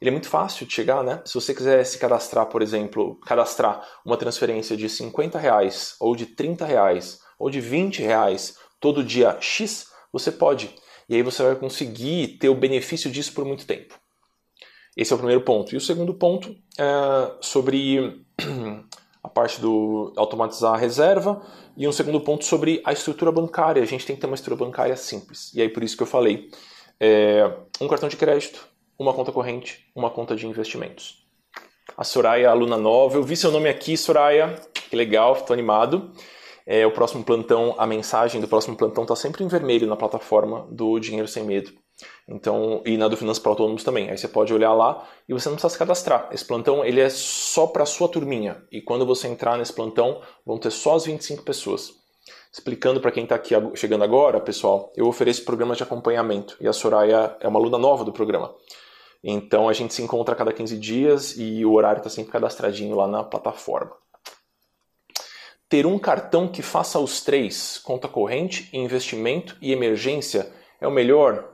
ele 0.01 0.10
é 0.10 0.12
muito 0.12 0.29
fácil 0.29 0.65
de 0.65 0.74
chegar, 0.74 1.03
né? 1.03 1.22
Se 1.24 1.36
você 1.36 1.53
quiser 1.53 1.84
se 1.86 2.00
cadastrar, 2.00 2.48
por 2.48 2.63
exemplo, 2.63 3.20
cadastrar 3.20 3.88
uma 4.03 4.17
transferência 4.17 4.75
de 4.75 4.89
50 4.89 5.38
reais, 5.38 5.96
ou 6.00 6.15
de 6.15 6.25
30 6.25 6.65
reais, 6.65 7.20
ou 7.38 7.51
de 7.51 7.62
20 7.62 8.01
reais 8.01 8.58
todo 8.79 9.03
dia 9.03 9.38
X, 9.39 9.91
você 10.12 10.32
pode. 10.32 10.74
E 11.10 11.15
aí 11.15 11.22
você 11.22 11.44
vai 11.44 11.56
conseguir 11.56 12.38
ter 12.39 12.50
o 12.50 12.56
benefício 12.56 13.12
disso 13.12 13.34
por 13.34 13.46
muito 13.46 13.65
tempo. 13.65 14.00
Esse 14.96 15.12
é 15.13 15.15
o 15.15 15.20
primeiro 15.20 15.41
ponto. 15.41 15.74
E 15.74 15.77
o 15.77 15.82
segundo 15.82 16.13
ponto 16.13 16.56
é 16.77 17.32
sobre 17.41 18.24
a 19.24 19.30
parte 19.30 19.62
do 19.62 20.13
automatizar 20.18 20.74
a 20.74 20.77
reserva 20.77 21.41
e 21.77 21.88
um 21.88 21.91
segundo 21.91 22.20
ponto 22.20 22.46
sobre 22.46 22.82
a 22.86 22.91
estrutura 22.91 23.32
bancária. 23.32 23.82
A 23.82 23.86
gente 23.86 24.06
tem 24.06 24.15
que 24.15 24.22
ter 24.22 24.27
uma 24.27 24.36
estrutura 24.36 24.65
bancária 24.65 24.96
simples. 24.98 25.53
E 25.53 25.62
aí 25.62 25.70
por 25.70 25.84
isso 25.84 25.96
que 25.96 26.03
eu 26.03 26.08
falei, 26.08 26.50
é, 27.00 27.50
um 27.80 27.88
cartão 27.88 28.10
de 28.10 28.18
crédito, 28.18 28.68
uma 28.98 29.13
conta 29.13 29.32
corrente, 29.32 29.88
uma 29.96 30.10
conta 30.10 30.36
de 30.36 30.46
investimentos. 30.46 31.25
A 31.98 32.03
Soraya, 32.03 32.50
aluna 32.50 32.77
nova, 32.77 33.18
eu 33.18 33.24
vi 33.24 33.36
seu 33.36 33.51
nome 33.51 33.70
aqui, 33.70 33.98
Soraya, 33.98 34.56
que 34.89 34.96
legal, 34.96 35.34
estou 35.34 35.53
animado. 35.53 36.12
É, 36.65 36.86
o 36.86 36.91
próximo 36.91 37.24
plantão, 37.24 37.75
a 37.77 37.86
mensagem 37.86 38.39
do 38.39 38.48
próximo 38.48 38.75
plantão 38.75 39.03
está 39.03 39.15
sempre 39.15 39.44
em 39.44 39.48
vermelho 39.48 39.88
na 39.88 39.96
plataforma 39.96 40.68
do 40.70 41.00
Dinheiro 41.00 41.27
Sem 41.27 41.44
Medo. 41.44 41.72
Então, 42.27 42.82
e 42.86 42.98
na 42.98 43.08
do 43.08 43.18
Finanças 43.18 43.41
para 43.41 43.51
Autônomos 43.51 43.84
também. 43.84 44.10
Aí 44.10 44.18
você 44.18 44.27
pode 44.27 44.53
olhar 44.53 44.74
lá 44.74 45.08
e 45.27 45.34
você 45.34 45.50
não 45.50 45.56
precisa 45.56 45.74
se 45.74 45.80
cadastrar. 45.80 46.30
Esse 46.32 46.46
plantão 46.46 46.84
ele 46.84 47.00
é 47.00 47.10
só 47.10 47.68
para 47.68 47.84
a 47.84 47.86
sua 47.86 48.08
turminha. 48.08 48.63
E 48.72 48.82
quando 48.82 49.06
você 49.06 49.27
entrar 49.27 49.58
nesse 49.58 49.74
plantão, 49.74 50.22
vão 50.46 50.58
ter 50.58 50.72
só 50.72 50.96
as 50.96 51.06
25 51.06 51.44
pessoas. 51.44 51.94
Explicando 52.51 53.00
para 53.00 53.12
quem 53.12 53.24
está 53.24 53.36
aqui 53.36 53.56
chegando 53.75 54.03
agora, 54.03 54.39
pessoal, 54.39 54.91
eu 54.96 55.08
ofereço 55.08 55.46
programas 55.46 55.77
de 55.77 55.84
acompanhamento. 55.84 56.58
E 56.60 56.68
a 56.68 56.74
Soraya 56.74 57.36
é 57.39 57.48
uma 57.48 57.60
aluna 57.60 57.77
nova 57.77 58.03
do 58.03 58.12
programa. 58.12 58.53
Então 59.24 59.70
a 59.70 59.74
gente 59.74 59.94
se 59.94 60.01
encontra 60.01 60.34
a 60.34 60.38
cada 60.38 60.51
15 60.51 60.77
dias 60.77 61.38
e 61.38 61.63
o 61.65 61.74
horário 61.74 62.00
está 62.00 62.10
sempre 62.10 62.32
cadastradinho 62.32 62.96
lá 62.96 63.08
na 63.08 63.24
plataforma. 63.24 63.91
Ter 65.72 65.86
um 65.86 65.98
cartão 65.98 66.50
que 66.50 66.62
faça 66.62 67.00
os 67.00 67.22
três, 67.22 67.78
conta 67.78 68.06
corrente, 68.06 68.68
investimento 68.74 69.56
e 69.62 69.72
emergência, 69.72 70.51
é 70.82 70.86
o 70.86 70.92
melhor? 70.92 71.48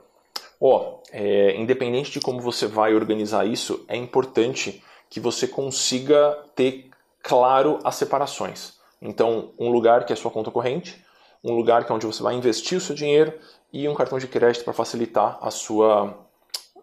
Ó, 0.60 0.76
oh, 0.76 1.02
é, 1.12 1.54
independente 1.54 2.10
de 2.10 2.18
como 2.18 2.40
você 2.40 2.66
vai 2.66 2.96
organizar 2.96 3.46
isso, 3.46 3.84
é 3.86 3.96
importante 3.96 4.82
que 5.08 5.20
você 5.20 5.46
consiga 5.46 6.36
ter 6.56 6.90
claro 7.22 7.78
as 7.84 7.94
separações. 7.94 8.72
Então, 9.00 9.52
um 9.56 9.70
lugar 9.70 10.04
que 10.04 10.12
é 10.12 10.16
sua 10.16 10.32
conta 10.32 10.50
corrente, 10.50 11.00
um 11.44 11.54
lugar 11.54 11.84
que 11.84 11.92
é 11.92 11.94
onde 11.94 12.04
você 12.04 12.20
vai 12.20 12.34
investir 12.34 12.76
o 12.76 12.80
seu 12.80 12.96
dinheiro 12.96 13.32
e 13.72 13.88
um 13.88 13.94
cartão 13.94 14.18
de 14.18 14.26
crédito 14.26 14.64
para 14.64 14.72
facilitar 14.72 15.38
a 15.40 15.52
sua 15.52 16.26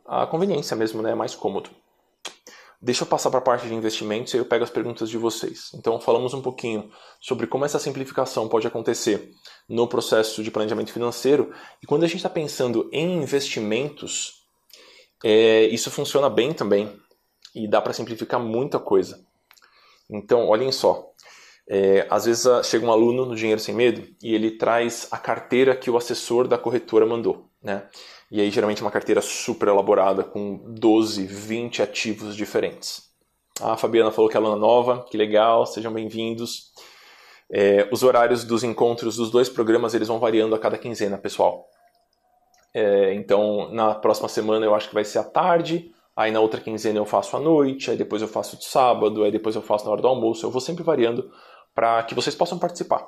a 0.05 0.25
conveniência 0.25 0.77
mesmo, 0.77 1.01
né? 1.01 1.11
É 1.11 1.15
mais 1.15 1.35
cômodo. 1.35 1.69
Deixa 2.81 3.03
eu 3.03 3.07
passar 3.07 3.29
para 3.29 3.39
a 3.39 3.43
parte 3.43 3.67
de 3.67 3.73
investimentos 3.73 4.33
e 4.33 4.37
eu 4.37 4.45
pego 4.45 4.63
as 4.63 4.69
perguntas 4.69 5.09
de 5.09 5.17
vocês. 5.17 5.71
Então, 5.73 5.99
falamos 5.99 6.33
um 6.33 6.41
pouquinho 6.41 6.91
sobre 7.19 7.47
como 7.47 7.65
essa 7.65 7.79
simplificação 7.79 8.47
pode 8.47 8.67
acontecer 8.67 9.31
no 9.67 9.87
processo 9.87 10.43
de 10.43 10.51
planejamento 10.51 10.91
financeiro. 10.91 11.51
E 11.81 11.87
quando 11.87 12.03
a 12.03 12.07
gente 12.07 12.17
está 12.17 12.29
pensando 12.29 12.89
em 12.91 13.17
investimentos, 13.17 14.45
é, 15.23 15.63
isso 15.65 15.89
funciona 15.89 16.29
bem 16.29 16.53
também 16.53 16.99
e 17.55 17.67
dá 17.67 17.81
para 17.81 17.93
simplificar 17.93 18.39
muita 18.39 18.77
coisa. 18.77 19.25
Então, 20.09 20.47
olhem 20.47 20.71
só. 20.71 21.11
É, 21.67 22.05
às 22.11 22.25
vezes 22.25 22.45
ah, 22.45 22.61
chega 22.61 22.85
um 22.85 22.91
aluno 22.91 23.25
no 23.25 23.35
Dinheiro 23.35 23.59
Sem 23.59 23.73
Medo 23.73 24.07
e 24.21 24.35
ele 24.35 24.51
traz 24.51 25.07
a 25.09 25.17
carteira 25.17 25.75
que 25.75 25.89
o 25.89 25.97
assessor 25.97 26.47
da 26.47 26.57
corretora 26.57 27.05
mandou. 27.05 27.49
Né? 27.61 27.87
E 28.31 28.41
aí, 28.41 28.49
geralmente, 28.49 28.81
é 28.81 28.85
uma 28.85 28.91
carteira 28.91 29.21
super 29.21 29.67
elaborada 29.67 30.23
com 30.23 30.57
12, 30.67 31.25
20 31.25 31.83
ativos 31.83 32.35
diferentes. 32.35 33.03
A 33.61 33.77
Fabiana 33.77 34.11
falou 34.11 34.29
que 34.29 34.35
é 34.35 34.39
aluna 34.39 34.55
nova, 34.55 35.05
que 35.09 35.15
legal, 35.15 35.65
sejam 35.65 35.93
bem-vindos. 35.93 36.71
É, 37.49 37.87
os 37.91 38.01
horários 38.01 38.43
dos 38.43 38.63
encontros 38.63 39.15
dos 39.15 39.29
dois 39.29 39.47
programas 39.47 39.93
eles 39.93 40.07
vão 40.07 40.19
variando 40.19 40.55
a 40.55 40.59
cada 40.59 40.77
quinzena, 40.77 41.17
pessoal. 41.17 41.67
É, 42.73 43.13
então, 43.13 43.71
na 43.71 43.93
próxima 43.93 44.27
semana 44.27 44.65
eu 44.65 44.73
acho 44.73 44.89
que 44.89 44.95
vai 44.95 45.05
ser 45.05 45.19
à 45.19 45.23
tarde, 45.23 45.93
aí 46.15 46.31
na 46.31 46.39
outra 46.39 46.59
quinzena 46.59 46.97
eu 46.99 47.05
faço 47.05 47.37
à 47.37 47.39
noite, 47.39 47.91
aí 47.91 47.95
depois 47.95 48.21
eu 48.21 48.27
faço 48.27 48.57
de 48.57 48.65
sábado, 48.65 49.23
aí 49.23 49.31
depois 49.31 49.55
eu 49.55 49.61
faço 49.61 49.85
na 49.85 49.91
hora 49.91 50.01
do 50.01 50.07
almoço. 50.07 50.45
Eu 50.45 50.51
vou 50.51 50.59
sempre 50.59 50.83
variando 50.83 51.31
para 51.73 52.01
que 52.03 52.15
vocês 52.15 52.35
possam 52.35 52.57
participar. 52.57 53.07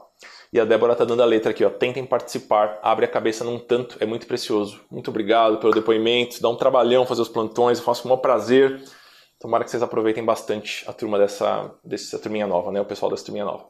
E 0.51 0.59
a 0.59 0.65
Débora 0.65 0.95
tá 0.95 1.03
dando 1.03 1.21
a 1.21 1.25
letra 1.25 1.51
aqui, 1.51 1.63
ó. 1.63 1.69
Tentem 1.69 2.05
participar, 2.05 2.79
abre 2.81 3.05
a 3.05 3.07
cabeça 3.07 3.43
num 3.43 3.59
tanto, 3.59 3.97
é 3.99 4.05
muito 4.05 4.25
precioso. 4.27 4.81
Muito 4.89 5.09
obrigado 5.09 5.57
pelo 5.57 5.73
depoimento, 5.73 6.41
dá 6.41 6.49
um 6.49 6.55
trabalhão 6.55 7.05
fazer 7.05 7.21
os 7.21 7.29
plantões, 7.29 7.79
eu 7.79 7.83
faço 7.83 8.01
com 8.01 8.07
o 8.07 8.11
maior 8.11 8.21
prazer. 8.21 8.81
Tomara 9.39 9.63
que 9.63 9.69
vocês 9.69 9.83
aproveitem 9.83 10.23
bastante 10.23 10.83
a 10.87 10.93
turma 10.93 11.19
dessa, 11.19 11.71
dessa 11.83 12.17
turminha 12.17 12.47
nova, 12.47 12.71
né? 12.71 12.81
O 12.81 12.85
pessoal 12.85 13.11
dessa 13.11 13.25
turminha 13.25 13.45
nova. 13.45 13.65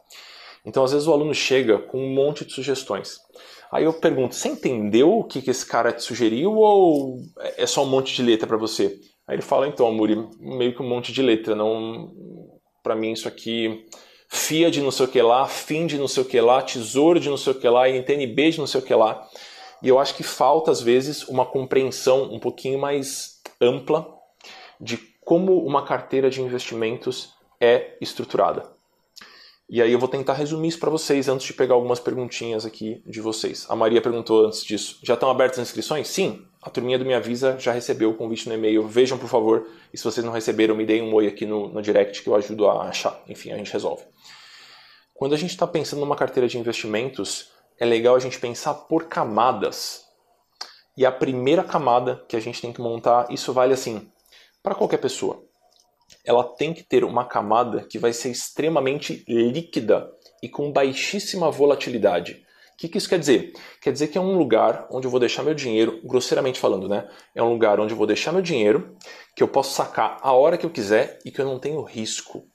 Então, 0.65 0.83
às 0.83 0.91
vezes 0.91 1.07
o 1.07 1.13
aluno 1.13 1.33
chega 1.33 1.79
com 1.79 1.97
um 1.97 2.13
monte 2.13 2.45
de 2.45 2.53
sugestões. 2.53 3.17
Aí 3.71 3.83
eu 3.83 3.93
pergunto, 3.93 4.35
você 4.35 4.47
entendeu 4.47 5.17
o 5.17 5.23
que, 5.23 5.41
que 5.41 5.49
esse 5.49 5.65
cara 5.65 5.91
te 5.91 6.03
sugeriu 6.03 6.53
ou 6.53 7.17
é 7.57 7.65
só 7.65 7.83
um 7.83 7.87
monte 7.87 8.15
de 8.15 8.21
letra 8.21 8.47
para 8.47 8.55
você? 8.55 8.97
Aí 9.27 9.35
ele 9.35 9.41
fala, 9.41 9.67
então, 9.67 9.87
Amuri, 9.87 10.15
meio 10.39 10.73
que 10.73 10.81
um 10.81 10.87
monte 10.87 11.11
de 11.11 11.21
letra, 11.21 11.55
não... 11.55 12.13
Para 12.81 12.95
mim 12.95 13.11
isso 13.11 13.27
aqui 13.27 13.85
FIA 14.29 14.69
de 14.69 14.81
não 14.81 14.91
sei 14.91 15.05
o 15.05 15.09
que 15.09 15.21
lá, 15.21 15.47
FIM 15.47 15.87
de 15.87 15.97
não 15.97 16.07
sei 16.07 16.23
o 16.23 16.25
que 16.25 16.39
lá, 16.39 16.61
Tesouro 16.61 17.19
de 17.19 17.29
não 17.29 17.37
sei 17.37 17.53
o 17.53 17.59
que 17.59 17.67
lá, 17.67 17.87
NTNB 17.89 18.51
de 18.51 18.59
não 18.59 18.67
sei 18.67 18.81
o 18.81 18.83
que 18.83 18.93
lá. 18.93 19.27
E 19.81 19.87
eu 19.87 19.99
acho 19.99 20.15
que 20.15 20.23
falta, 20.23 20.71
às 20.71 20.81
vezes, 20.81 21.27
uma 21.27 21.45
compreensão 21.45 22.23
um 22.33 22.39
pouquinho 22.39 22.79
mais 22.79 23.41
ampla 23.61 24.07
de 24.79 24.97
como 25.23 25.63
uma 25.65 25.85
carteira 25.85 26.29
de 26.29 26.41
investimentos 26.41 27.33
é 27.59 27.95
estruturada. 28.01 28.77
E 29.69 29.81
aí 29.81 29.91
eu 29.91 29.99
vou 29.99 30.07
tentar 30.07 30.33
resumir 30.33 30.69
isso 30.69 30.79
para 30.79 30.89
vocês 30.89 31.27
antes 31.27 31.45
de 31.45 31.53
pegar 31.53 31.73
algumas 31.73 31.99
perguntinhas 31.99 32.65
aqui 32.65 33.01
de 33.05 33.19
vocês. 33.19 33.65
A 33.67 33.75
Maria 33.75 34.01
perguntou 34.01 34.45
antes 34.45 34.63
disso: 34.63 34.97
já 35.03 35.15
estão 35.15 35.29
abertas 35.29 35.59
as 35.59 35.67
inscrições? 35.67 36.07
Sim, 36.07 36.45
a 36.61 36.69
turminha 36.69 36.97
do 36.97 37.03
Minha 37.03 37.19
Visa 37.19 37.57
já 37.59 37.73
recebeu 37.73 38.09
o 38.09 38.13
convite 38.13 38.47
no 38.47 38.55
e-mail. 38.55 38.87
Vejam, 38.87 39.17
por 39.17 39.27
favor. 39.27 39.67
E 39.93 39.97
se 39.97 40.03
vocês 40.05 40.25
não 40.25 40.31
receberam, 40.31 40.73
me 40.73 40.85
deem 40.85 41.01
um 41.01 41.13
oi 41.13 41.27
aqui 41.27 41.45
no, 41.45 41.67
no 41.67 41.81
direct 41.81 42.23
que 42.23 42.29
eu 42.29 42.35
ajudo 42.35 42.65
a 42.69 42.83
achar. 42.83 43.21
Enfim, 43.27 43.51
a 43.51 43.57
gente 43.57 43.73
resolve. 43.73 44.03
Quando 45.17 45.33
a 45.33 45.37
gente 45.37 45.51
está 45.51 45.67
pensando 45.67 45.99
numa 45.99 46.15
carteira 46.15 46.47
de 46.47 46.57
investimentos, 46.57 47.51
é 47.77 47.85
legal 47.85 48.15
a 48.15 48.19
gente 48.19 48.39
pensar 48.39 48.73
por 48.73 49.05
camadas. 49.05 50.05
E 50.95 51.05
a 51.05 51.11
primeira 51.11 51.63
camada 51.63 52.23
que 52.27 52.35
a 52.35 52.39
gente 52.39 52.61
tem 52.61 52.71
que 52.71 52.81
montar, 52.81 53.27
isso 53.29 53.51
vale 53.51 53.73
assim 53.73 54.09
para 54.63 54.75
qualquer 54.75 54.97
pessoa 54.97 55.47
ela 56.23 56.43
tem 56.43 56.73
que 56.73 56.83
ter 56.83 57.03
uma 57.03 57.25
camada 57.25 57.85
que 57.89 57.97
vai 57.97 58.13
ser 58.13 58.29
extremamente 58.29 59.23
líquida 59.27 60.11
e 60.41 60.49
com 60.49 60.71
baixíssima 60.71 61.49
volatilidade. 61.49 62.45
O 62.73 62.77
que, 62.77 62.87
que, 62.87 62.97
isso 62.97 63.09
quer 63.09 63.17
dizer? 63.17 63.53
Quer 63.81 63.91
dizer 63.91 64.07
que 64.07 64.17
é 64.17 64.21
um 64.21 64.37
lugar 64.37 64.87
onde 64.91 65.07
eu 65.07 65.11
vou 65.11 65.19
deixar 65.19 65.41
meu 65.41 65.55
dinheiro, 65.55 65.99
grosseiramente 66.03 66.59
falando, 66.59 66.87
né? 66.87 67.09
É 67.33 67.41
um 67.41 67.51
lugar 67.53 67.79
onde 67.79 67.93
eu 67.93 67.97
vou 67.97 68.05
deixar 68.05 68.31
meu 68.31 68.41
dinheiro, 68.41 68.95
que 69.35 69.41
eu 69.41 69.47
posso 69.47 69.73
sacar 69.73 70.19
a 70.21 70.31
hora 70.31 70.57
que 70.57 70.65
eu 70.65 70.69
quiser 70.69 71.17
e 71.25 71.31
que 71.31 71.41
eu 71.41 71.45
não 71.45 71.57
tenho 71.57 71.81
risco. 71.81 72.47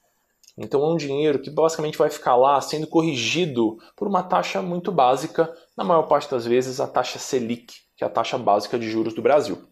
Então 0.57 0.83
é 0.83 0.87
um 0.87 0.97
dinheiro 0.97 1.39
que 1.39 1.49
basicamente 1.49 1.97
vai 1.97 2.09
ficar 2.09 2.35
lá 2.35 2.59
sendo 2.61 2.87
corrigido 2.87 3.77
por 3.95 4.07
uma 4.07 4.21
taxa 4.21 4.61
muito 4.61 4.91
básica, 4.91 5.51
na 5.75 5.83
maior 5.83 6.03
parte 6.03 6.29
das 6.29 6.45
vezes 6.45 6.79
a 6.79 6.87
taxa 6.87 7.17
Selic, 7.17 7.73
que 7.97 8.03
é 8.03 8.07
a 8.07 8.09
taxa 8.09 8.37
básica 8.37 8.77
de 8.77 8.89
juros 8.89 9.13
do 9.13 9.21
Brasil. 9.21 9.67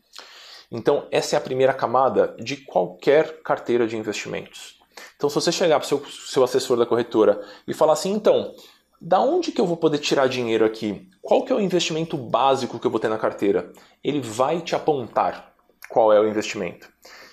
Então, 0.71 1.05
essa 1.11 1.35
é 1.35 1.38
a 1.38 1.41
primeira 1.41 1.73
camada 1.73 2.35
de 2.39 2.57
qualquer 2.57 3.41
carteira 3.43 3.85
de 3.85 3.97
investimentos. 3.97 4.79
Então, 5.15 5.29
se 5.29 5.35
você 5.35 5.51
chegar 5.51 5.79
para 5.79 5.85
o 5.85 5.88
seu, 5.88 6.05
seu 6.05 6.43
assessor 6.43 6.77
da 6.77 6.85
corretora 6.85 7.41
e 7.67 7.73
falar 7.73 7.93
assim, 7.93 8.11
então, 8.11 8.53
da 9.00 9.19
onde 9.19 9.51
que 9.51 9.59
eu 9.59 9.65
vou 9.65 9.77
poder 9.77 9.97
tirar 9.97 10.27
dinheiro 10.27 10.63
aqui? 10.63 11.09
Qual 11.21 11.43
que 11.43 11.51
é 11.51 11.55
o 11.55 11.59
investimento 11.59 12.15
básico 12.15 12.79
que 12.79 12.88
eu 12.88 12.91
vou 12.91 13.00
ter 13.00 13.09
na 13.09 13.17
carteira? 13.17 13.71
Ele 14.03 14.21
vai 14.21 14.61
te 14.61 14.75
apontar 14.75 15.53
qual 15.89 16.13
é 16.13 16.19
o 16.19 16.27
investimento. 16.27 16.88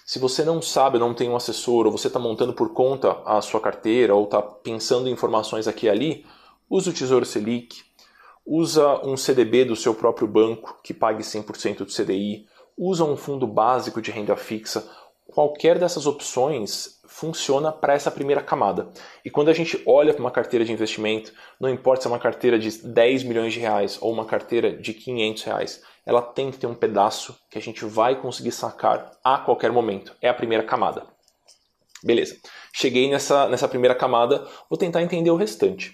Se 0.09 0.19
você 0.19 0.43
não 0.43 0.62
sabe, 0.62 0.99
não 0.99 1.12
tem 1.12 1.29
um 1.29 1.37
assessor, 1.37 1.85
ou 1.85 1.93
você 1.93 2.07
está 2.07 2.19
montando 2.19 2.55
por 2.55 2.73
conta 2.73 3.21
a 3.27 3.43
sua 3.43 3.61
carteira, 3.61 4.15
ou 4.15 4.25
está 4.25 4.41
pensando 4.41 5.07
em 5.07 5.12
informações 5.12 5.69
aqui 5.69 5.85
e 5.85 5.91
ali, 5.91 6.27
use 6.71 6.88
o 6.88 6.95
Tesouro 6.95 7.27
Selic, 7.27 7.83
usa 8.47 9.05
um 9.07 9.19
CDB 9.19 9.67
do 9.67 9.77
seu 9.77 9.95
próprio 9.95 10.27
banco 10.27 10.81
que 10.83 10.95
pague 10.95 11.23
100% 11.23 11.85
do 11.85 11.93
CDI, 11.93 12.47
usa 12.75 13.05
um 13.05 13.19
fundo 13.19 13.47
básico 13.47 14.00
de 14.00 14.11
renda 14.11 14.35
fixa. 14.35 14.91
Qualquer 15.32 15.78
dessas 15.78 16.06
opções 16.06 16.99
funciona 17.06 17.73
para 17.73 17.94
essa 17.94 18.11
primeira 18.11 18.42
camada. 18.42 18.90
E 19.25 19.30
quando 19.30 19.49
a 19.49 19.52
gente 19.52 19.82
olha 19.87 20.12
para 20.12 20.20
uma 20.20 20.30
carteira 20.30 20.64
de 20.64 20.73
investimento, 20.73 21.32
não 21.61 21.68
importa 21.68 22.02
se 22.02 22.08
é 22.08 22.11
uma 22.11 22.18
carteira 22.18 22.58
de 22.58 22.70
10 22.87 23.25
milhões 23.25 23.52
de 23.52 23.61
reais 23.61 23.99
ou 24.00 24.12
uma 24.12 24.25
carteira 24.25 24.73
de 24.73 24.94
500 24.94 25.42
reais, 25.42 25.82
ela 26.06 26.23
tem 26.23 26.50
que 26.50 26.58
ter 26.58 26.66
um 26.66 26.75
pedaço 26.75 27.37
que 27.50 27.58
a 27.58 27.61
gente 27.61 27.85
vai 27.85 28.20
conseguir 28.20 28.52
sacar 28.52 29.11
a 29.23 29.38
qualquer 29.38 29.70
momento. 29.70 30.14
É 30.23 30.28
a 30.28 30.35
primeira 30.35 30.64
camada. 30.64 31.06
Beleza. 32.02 32.37
Cheguei 32.73 33.11
nessa, 33.11 33.49
nessa 33.49 33.68
primeira 33.68 33.94
camada, 33.94 34.47
vou 34.70 34.78
tentar 34.78 35.02
entender 35.02 35.30
o 35.30 35.37
restante. 35.37 35.92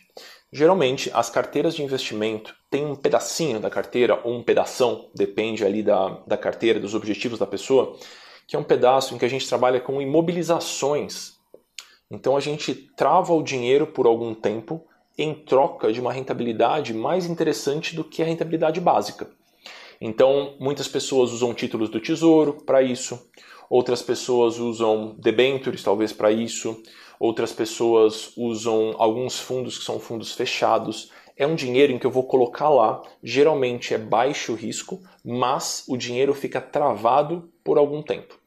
Geralmente, 0.52 1.10
as 1.12 1.30
carteiras 1.30 1.74
de 1.74 1.82
investimento 1.82 2.54
têm 2.70 2.86
um 2.86 2.94
pedacinho 2.94 3.58
da 3.58 3.68
carteira, 3.68 4.20
ou 4.22 4.34
um 4.34 4.42
pedação, 4.42 5.10
depende 5.14 5.64
ali 5.64 5.82
da, 5.82 6.10
da 6.26 6.36
carteira, 6.36 6.78
dos 6.78 6.94
objetivos 6.94 7.38
da 7.38 7.46
pessoa, 7.46 7.98
que 8.46 8.56
é 8.56 8.58
um 8.58 8.64
pedaço 8.64 9.14
em 9.14 9.18
que 9.18 9.24
a 9.24 9.28
gente 9.28 9.48
trabalha 9.48 9.80
com 9.80 10.00
imobilizações. 10.00 11.34
Então 12.10 12.36
a 12.36 12.40
gente 12.40 12.74
trava 12.74 13.32
o 13.32 13.42
dinheiro 13.42 13.86
por 13.86 14.06
algum 14.06 14.34
tempo 14.34 14.84
em 15.16 15.32
troca 15.32 15.92
de 15.92 16.00
uma 16.00 16.12
rentabilidade 16.12 16.92
mais 16.92 17.26
interessante 17.26 17.94
do 17.94 18.04
que 18.04 18.22
a 18.22 18.26
rentabilidade 18.26 18.80
básica. 18.80 19.30
Então, 20.00 20.54
muitas 20.58 20.88
pessoas 20.88 21.30
usam 21.32 21.54
títulos 21.54 21.88
do 21.88 22.00
Tesouro 22.00 22.54
para 22.66 22.82
isso, 22.82 23.30
outras 23.70 24.02
pessoas 24.02 24.58
usam 24.58 25.14
debentures 25.18 25.82
talvez 25.82 26.12
para 26.12 26.32
isso, 26.32 26.82
outras 27.18 27.52
pessoas 27.52 28.32
usam 28.36 28.94
alguns 28.98 29.38
fundos 29.38 29.78
que 29.78 29.84
são 29.84 30.00
fundos 30.00 30.32
fechados 30.32 31.10
é 31.36 31.46
um 31.46 31.54
dinheiro 31.54 31.92
em 31.92 31.98
que 31.98 32.06
eu 32.06 32.10
vou 32.10 32.24
colocar 32.24 32.68
lá, 32.68 33.02
geralmente 33.22 33.92
é 33.92 33.98
baixo 33.98 34.54
risco, 34.54 35.00
mas 35.24 35.84
o 35.88 35.96
dinheiro 35.96 36.32
fica 36.34 36.60
travado 36.60 37.50
por 37.62 37.78
algum 37.78 38.02
tempo. 38.02 38.38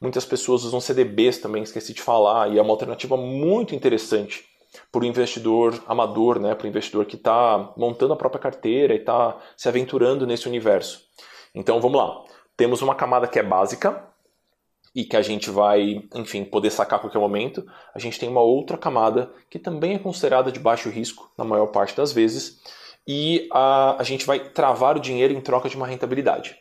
Muitas 0.00 0.24
pessoas 0.24 0.64
usam 0.64 0.80
CDBs 0.80 1.38
também, 1.38 1.62
esqueci 1.62 1.94
de 1.94 2.02
falar, 2.02 2.52
e 2.52 2.58
é 2.58 2.62
uma 2.62 2.72
alternativa 2.72 3.16
muito 3.16 3.74
interessante 3.74 4.44
para 4.92 5.02
o 5.02 5.06
investidor 5.06 5.82
amador, 5.86 6.38
né, 6.38 6.54
para 6.54 6.66
o 6.66 6.68
investidor 6.68 7.06
que 7.06 7.16
está 7.16 7.72
montando 7.76 8.12
a 8.12 8.16
própria 8.16 8.40
carteira 8.40 8.94
e 8.94 8.98
está 8.98 9.38
se 9.56 9.68
aventurando 9.68 10.26
nesse 10.26 10.46
universo. 10.46 11.02
Então 11.54 11.80
vamos 11.80 11.98
lá. 11.98 12.24
Temos 12.56 12.82
uma 12.82 12.94
camada 12.94 13.26
que 13.26 13.38
é 13.38 13.42
básica, 13.42 14.06
e 14.96 15.04
que 15.04 15.14
a 15.14 15.20
gente 15.20 15.50
vai, 15.50 16.02
enfim, 16.14 16.42
poder 16.42 16.70
sacar 16.70 16.98
a 16.98 17.02
qualquer 17.02 17.18
momento, 17.18 17.66
a 17.94 17.98
gente 17.98 18.18
tem 18.18 18.30
uma 18.30 18.40
outra 18.40 18.78
camada 18.78 19.30
que 19.50 19.58
também 19.58 19.94
é 19.94 19.98
considerada 19.98 20.50
de 20.50 20.58
baixo 20.58 20.88
risco 20.88 21.30
na 21.36 21.44
maior 21.44 21.66
parte 21.66 21.94
das 21.94 22.12
vezes, 22.12 22.62
e 23.06 23.46
a, 23.52 24.00
a 24.00 24.02
gente 24.02 24.24
vai 24.24 24.40
travar 24.40 24.96
o 24.96 25.00
dinheiro 25.00 25.34
em 25.34 25.40
troca 25.42 25.68
de 25.68 25.76
uma 25.76 25.86
rentabilidade. 25.86 26.56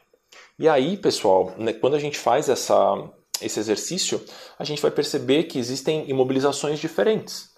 E 0.60 0.68
aí, 0.68 0.98
pessoal, 0.98 1.54
né, 1.58 1.72
quando 1.72 1.96
a 1.96 2.00
gente 2.00 2.18
faz 2.20 2.50
essa, 2.50 3.10
esse 3.42 3.58
exercício, 3.58 4.22
a 4.60 4.65
gente 4.65 4.82
vai 4.82 4.92
perceber 4.92 5.44
que 5.44 5.58
existem 5.58 6.10
imobilizações 6.10 6.77
diferentes. 6.77 7.56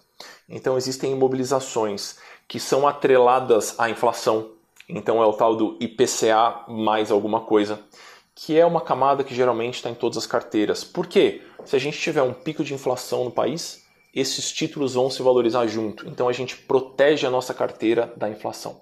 Então, 0.48 0.77
existem 0.77 1.12
imobilizações 1.12 2.19
que 2.48 2.60
são 2.60 2.88
atreladas 2.88 3.74
à 3.79 3.89
inflação, 3.89 4.51
então 4.88 5.24
é 5.24 5.25
o 5.25 5.34
tal 5.34 5.55
do 5.55 5.75
IPCA 5.81 6.65
mais 6.67 7.12
alguma 7.12 7.41
coisa 7.41 7.84
que 8.39 8.56
é 8.56 8.63
uma 8.63 8.82
camada 8.82 9.24
que 9.24 9.34
geralmente 9.34 9.75
está 9.75 9.90
em 9.90 9.96
todas 9.96 10.16
as 10.16 10.27
carteiras. 10.27 10.83
Por 10.83 11.07
quê? 11.07 11.42
Se 11.66 11.75
a 11.75 11.79
gente 11.79 12.00
tiver 12.00 12.22
um 12.22 12.33
pico 12.33 12.64
de 12.64 12.72
inflação 12.72 13.24
no 13.24 13.31
país, 13.31 13.83
esses 14.14 14.51
títulos 14.51 14.94
vão 14.94 15.09
se 15.09 15.24
valorizar 15.24 15.66
junto. 15.66 16.07
Então 16.07 16.29
a 16.29 16.31
gente 16.31 16.55
protege 16.55 17.25
a 17.25 17.31
nossa 17.31 17.51
carteira 17.51 18.14
da 18.16 18.29
inflação. 18.29 18.79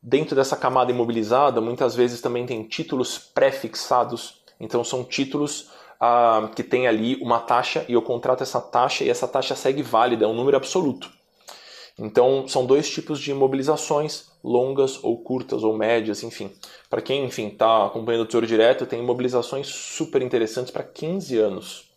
Dentro 0.00 0.36
dessa 0.36 0.56
camada 0.56 0.92
imobilizada, 0.92 1.60
muitas 1.60 1.96
vezes 1.96 2.20
também 2.20 2.46
tem 2.46 2.62
títulos 2.62 3.18
pré-fixados. 3.18 4.44
Então 4.60 4.84
são 4.84 5.02
títulos 5.02 5.72
ah, 5.98 6.48
que 6.54 6.62
tem 6.62 6.86
ali 6.86 7.16
uma 7.16 7.40
taxa 7.40 7.84
e 7.88 7.94
eu 7.94 8.02
contrato 8.02 8.44
essa 8.44 8.60
taxa 8.60 9.02
e 9.02 9.10
essa 9.10 9.26
taxa 9.26 9.56
segue 9.56 9.82
válida, 9.82 10.26
é 10.26 10.28
um 10.28 10.34
número 10.34 10.56
absoluto. 10.56 11.10
Então, 11.98 12.46
são 12.46 12.66
dois 12.66 12.88
tipos 12.88 13.20
de 13.20 13.30
imobilizações, 13.30 14.26
longas 14.44 15.02
ou 15.02 15.16
curtas 15.22 15.64
ou 15.64 15.76
médias, 15.76 16.22
enfim. 16.22 16.52
Para 16.90 17.00
quem, 17.00 17.24
enfim, 17.24 17.48
está 17.48 17.86
acompanhando 17.86 18.22
o 18.22 18.26
Tesouro 18.26 18.46
Direto, 18.46 18.84
tem 18.84 19.00
imobilizações 19.00 19.66
super 19.66 20.20
interessantes 20.20 20.70
para 20.70 20.84
15 20.84 21.38
anos. 21.38 21.90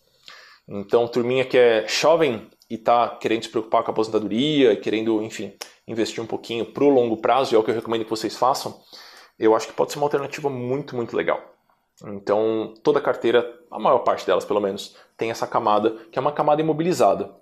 Então, 0.67 1.07
turminha 1.07 1.43
que 1.45 1.57
é 1.57 1.85
jovem 1.87 2.47
e 2.69 2.75
está 2.75 3.09
querendo 3.09 3.43
se 3.43 3.49
preocupar 3.49 3.83
com 3.83 3.91
a 3.91 3.93
aposentadoria, 3.93 4.75
querendo, 4.77 5.21
enfim, 5.21 5.53
investir 5.87 6.23
um 6.23 6.27
pouquinho 6.27 6.65
para 6.65 6.83
o 6.83 6.89
longo 6.89 7.17
prazo, 7.17 7.53
e 7.53 7.55
é 7.55 7.59
o 7.59 7.63
que 7.63 7.71
eu 7.71 7.75
recomendo 7.75 8.03
que 8.03 8.09
vocês 8.09 8.35
façam, 8.35 8.79
eu 9.37 9.55
acho 9.55 9.67
que 9.67 9.73
pode 9.73 9.91
ser 9.91 9.99
uma 9.99 10.05
alternativa 10.05 10.49
muito, 10.49 10.95
muito 10.95 11.15
legal. 11.15 11.41
Então, 12.05 12.73
toda 12.83 13.01
carteira, 13.01 13.59
a 13.71 13.79
maior 13.79 13.99
parte 13.99 14.25
delas 14.25 14.45
pelo 14.45 14.59
menos, 14.59 14.95
tem 15.17 15.31
essa 15.31 15.47
camada, 15.47 15.91
que 16.11 16.19
é 16.19 16.21
uma 16.21 16.31
camada 16.31 16.61
imobilizada. 16.61 17.33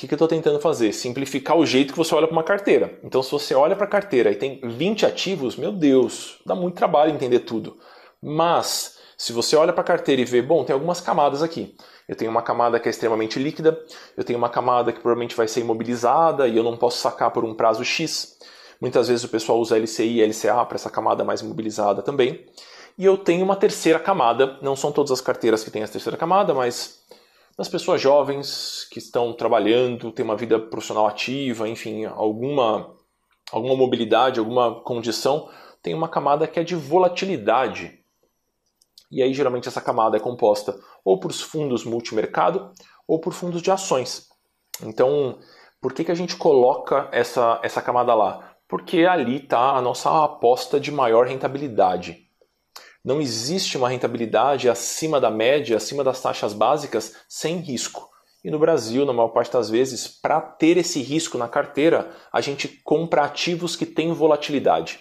Que, 0.00 0.08
que 0.08 0.14
eu 0.14 0.16
estou 0.16 0.28
tentando 0.28 0.58
fazer? 0.58 0.94
Simplificar 0.94 1.58
o 1.58 1.66
jeito 1.66 1.92
que 1.92 1.98
você 1.98 2.14
olha 2.14 2.26
para 2.26 2.32
uma 2.32 2.42
carteira. 2.42 2.98
Então, 3.04 3.22
se 3.22 3.30
você 3.30 3.54
olha 3.54 3.76
para 3.76 3.84
a 3.84 3.88
carteira 3.88 4.30
e 4.30 4.34
tem 4.34 4.58
20 4.64 5.04
ativos, 5.04 5.56
meu 5.56 5.70
Deus, 5.70 6.40
dá 6.46 6.54
muito 6.54 6.74
trabalho 6.74 7.12
entender 7.12 7.40
tudo. 7.40 7.76
Mas, 8.22 8.96
se 9.18 9.30
você 9.30 9.56
olha 9.56 9.74
para 9.74 9.82
a 9.82 9.84
carteira 9.84 10.22
e 10.22 10.24
vê, 10.24 10.40
bom, 10.40 10.64
tem 10.64 10.72
algumas 10.72 11.02
camadas 11.02 11.42
aqui. 11.42 11.76
Eu 12.08 12.16
tenho 12.16 12.30
uma 12.30 12.40
camada 12.40 12.80
que 12.80 12.88
é 12.88 12.90
extremamente 12.90 13.38
líquida, 13.38 13.78
eu 14.16 14.24
tenho 14.24 14.38
uma 14.38 14.48
camada 14.48 14.90
que 14.90 15.00
provavelmente 15.00 15.36
vai 15.36 15.46
ser 15.46 15.60
imobilizada 15.60 16.48
e 16.48 16.56
eu 16.56 16.62
não 16.62 16.78
posso 16.78 16.96
sacar 16.96 17.30
por 17.30 17.44
um 17.44 17.52
prazo 17.52 17.84
X. 17.84 18.38
Muitas 18.80 19.08
vezes 19.08 19.22
o 19.24 19.28
pessoal 19.28 19.60
usa 19.60 19.76
LCI 19.76 20.20
e 20.20 20.24
LCA 20.24 20.64
para 20.64 20.76
essa 20.76 20.88
camada 20.88 21.22
mais 21.24 21.42
imobilizada 21.42 22.00
também. 22.00 22.46
E 22.96 23.04
eu 23.04 23.18
tenho 23.18 23.44
uma 23.44 23.54
terceira 23.54 23.98
camada, 23.98 24.56
não 24.62 24.74
são 24.74 24.92
todas 24.92 25.10
as 25.10 25.20
carteiras 25.20 25.62
que 25.62 25.70
têm 25.70 25.82
essa 25.82 25.92
terceira 25.92 26.16
camada, 26.16 26.54
mas 26.54 27.00
das 27.60 27.68
pessoas 27.68 28.00
jovens 28.00 28.88
que 28.90 28.98
estão 28.98 29.34
trabalhando, 29.34 30.10
têm 30.10 30.24
uma 30.24 30.34
vida 30.34 30.58
profissional 30.58 31.06
ativa, 31.06 31.68
enfim, 31.68 32.06
alguma, 32.06 32.96
alguma 33.52 33.76
mobilidade, 33.76 34.40
alguma 34.40 34.80
condição, 34.80 35.46
tem 35.82 35.92
uma 35.92 36.08
camada 36.08 36.48
que 36.48 36.58
é 36.58 36.64
de 36.64 36.74
volatilidade. 36.74 38.02
E 39.12 39.22
aí, 39.22 39.34
geralmente, 39.34 39.68
essa 39.68 39.82
camada 39.82 40.16
é 40.16 40.20
composta 40.20 40.74
ou 41.04 41.20
por 41.20 41.34
fundos 41.34 41.84
multimercado 41.84 42.72
ou 43.06 43.20
por 43.20 43.34
fundos 43.34 43.60
de 43.60 43.70
ações. 43.70 44.26
Então, 44.82 45.38
por 45.82 45.92
que, 45.92 46.02
que 46.02 46.12
a 46.12 46.14
gente 46.14 46.36
coloca 46.36 47.10
essa, 47.12 47.60
essa 47.62 47.82
camada 47.82 48.14
lá? 48.14 48.54
Porque 48.66 49.04
ali 49.04 49.36
está 49.36 49.76
a 49.76 49.82
nossa 49.82 50.24
aposta 50.24 50.80
de 50.80 50.90
maior 50.90 51.26
rentabilidade. 51.26 52.26
Não 53.04 53.20
existe 53.20 53.78
uma 53.78 53.88
rentabilidade 53.88 54.68
acima 54.68 55.20
da 55.20 55.30
média, 55.30 55.76
acima 55.76 56.04
das 56.04 56.20
taxas 56.20 56.52
básicas, 56.52 57.16
sem 57.28 57.56
risco. 57.56 58.08
E 58.44 58.50
no 58.50 58.58
Brasil, 58.58 59.04
na 59.04 59.12
maior 59.12 59.28
parte 59.28 59.52
das 59.52 59.68
vezes, 59.68 60.08
para 60.08 60.40
ter 60.40 60.76
esse 60.76 61.00
risco 61.02 61.36
na 61.36 61.48
carteira, 61.48 62.10
a 62.32 62.40
gente 62.40 62.68
compra 62.84 63.24
ativos 63.24 63.76
que 63.76 63.86
têm 63.86 64.12
volatilidade. 64.12 65.00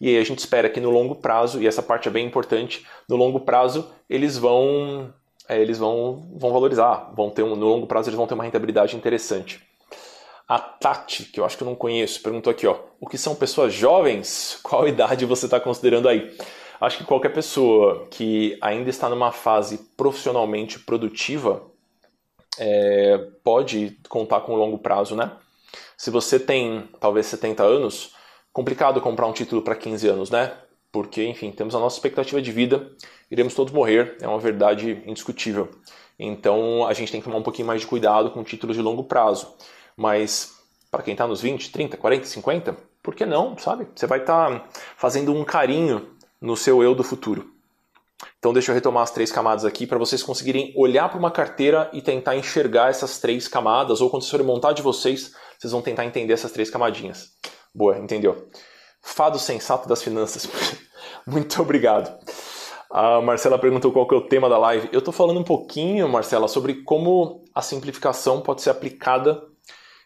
E 0.00 0.08
aí 0.08 0.18
a 0.18 0.24
gente 0.24 0.38
espera 0.38 0.68
que 0.68 0.80
no 0.80 0.90
longo 0.90 1.16
prazo, 1.16 1.62
e 1.62 1.66
essa 1.66 1.82
parte 1.82 2.08
é 2.08 2.10
bem 2.10 2.26
importante, 2.26 2.86
no 3.08 3.16
longo 3.16 3.40
prazo 3.40 3.88
eles 4.08 4.36
vão 4.36 5.12
é, 5.48 5.60
eles 5.60 5.78
vão, 5.78 6.28
vão 6.36 6.52
valorizar, 6.52 7.12
vão 7.14 7.30
ter 7.30 7.42
um, 7.42 7.56
no 7.56 7.66
longo 7.66 7.86
prazo 7.86 8.08
eles 8.08 8.16
vão 8.16 8.26
ter 8.26 8.34
uma 8.34 8.44
rentabilidade 8.44 8.96
interessante. 8.96 9.60
A 10.48 10.58
Tati, 10.58 11.24
que 11.24 11.40
eu 11.40 11.44
acho 11.44 11.56
que 11.56 11.62
eu 11.62 11.68
não 11.68 11.74
conheço, 11.74 12.22
perguntou 12.22 12.50
aqui, 12.50 12.66
ó, 12.66 12.76
o 13.00 13.08
que 13.08 13.16
são 13.16 13.34
pessoas 13.34 13.72
jovens? 13.72 14.58
Qual 14.62 14.86
idade 14.86 15.24
você 15.24 15.46
está 15.46 15.58
considerando 15.58 16.08
aí? 16.08 16.36
Acho 16.82 16.98
que 16.98 17.04
qualquer 17.04 17.28
pessoa 17.28 18.08
que 18.10 18.58
ainda 18.60 18.90
está 18.90 19.08
numa 19.08 19.30
fase 19.30 19.78
profissionalmente 19.96 20.80
produtiva 20.80 21.62
é, 22.58 23.18
pode 23.44 23.96
contar 24.08 24.40
com 24.40 24.56
longo 24.56 24.76
prazo, 24.78 25.14
né? 25.14 25.30
Se 25.96 26.10
você 26.10 26.40
tem 26.40 26.88
talvez 26.98 27.26
70 27.26 27.62
anos, 27.62 28.16
complicado 28.52 29.00
comprar 29.00 29.28
um 29.28 29.32
título 29.32 29.62
para 29.62 29.76
15 29.76 30.08
anos, 30.08 30.28
né? 30.28 30.56
Porque, 30.90 31.24
enfim, 31.24 31.52
temos 31.52 31.72
a 31.76 31.78
nossa 31.78 31.94
expectativa 31.94 32.42
de 32.42 32.50
vida, 32.50 32.90
iremos 33.30 33.54
todos 33.54 33.72
morrer, 33.72 34.16
é 34.20 34.26
uma 34.26 34.40
verdade 34.40 35.04
indiscutível. 35.06 35.68
Então 36.18 36.84
a 36.84 36.92
gente 36.94 37.12
tem 37.12 37.20
que 37.20 37.24
tomar 37.24 37.38
um 37.38 37.44
pouquinho 37.44 37.68
mais 37.68 37.82
de 37.82 37.86
cuidado 37.86 38.32
com 38.32 38.42
títulos 38.42 38.74
de 38.74 38.82
longo 38.82 39.04
prazo. 39.04 39.54
Mas 39.96 40.58
para 40.90 41.04
quem 41.04 41.12
está 41.12 41.28
nos 41.28 41.40
20, 41.40 41.70
30, 41.70 41.96
40, 41.96 42.24
50, 42.26 42.76
por 43.00 43.14
que 43.14 43.24
não, 43.24 43.56
sabe? 43.56 43.86
Você 43.94 44.08
vai 44.08 44.18
estar 44.18 44.50
tá 44.50 44.68
fazendo 44.96 45.32
um 45.32 45.44
carinho 45.44 46.20
no 46.42 46.56
seu 46.56 46.82
eu 46.82 46.94
do 46.94 47.04
futuro. 47.04 47.50
Então 48.38 48.52
deixa 48.52 48.70
eu 48.70 48.74
retomar 48.74 49.04
as 49.04 49.10
três 49.10 49.30
camadas 49.30 49.64
aqui 49.64 49.86
para 49.86 49.98
vocês 49.98 50.22
conseguirem 50.22 50.74
olhar 50.76 51.08
para 51.08 51.18
uma 51.18 51.30
carteira 51.30 51.88
e 51.92 52.02
tentar 52.02 52.36
enxergar 52.36 52.90
essas 52.90 53.18
três 53.18 53.46
camadas, 53.46 54.00
ou 54.00 54.10
quando 54.10 54.22
vocês 54.22 54.30
forem 54.30 54.46
montar 54.46 54.72
de 54.72 54.82
vocês, 54.82 55.32
vocês 55.58 55.72
vão 55.72 55.80
tentar 55.80 56.04
entender 56.04 56.32
essas 56.32 56.50
três 56.50 56.68
camadinhas. 56.68 57.30
Boa, 57.72 57.98
entendeu? 57.98 58.48
Fado 59.00 59.38
sensato 59.38 59.88
das 59.88 60.02
finanças. 60.02 60.48
Muito 61.26 61.62
obrigado. 61.62 62.12
A 62.90 63.20
Marcela 63.20 63.58
perguntou 63.58 63.92
qual 63.92 64.06
que 64.06 64.14
é 64.14 64.18
o 64.18 64.28
tema 64.28 64.48
da 64.48 64.58
live. 64.58 64.88
Eu 64.92 64.98
estou 64.98 65.14
falando 65.14 65.40
um 65.40 65.44
pouquinho, 65.44 66.08
Marcela, 66.08 66.46
sobre 66.46 66.82
como 66.82 67.44
a 67.54 67.62
simplificação 67.62 68.42
pode 68.42 68.60
ser 68.60 68.70
aplicada 68.70 69.42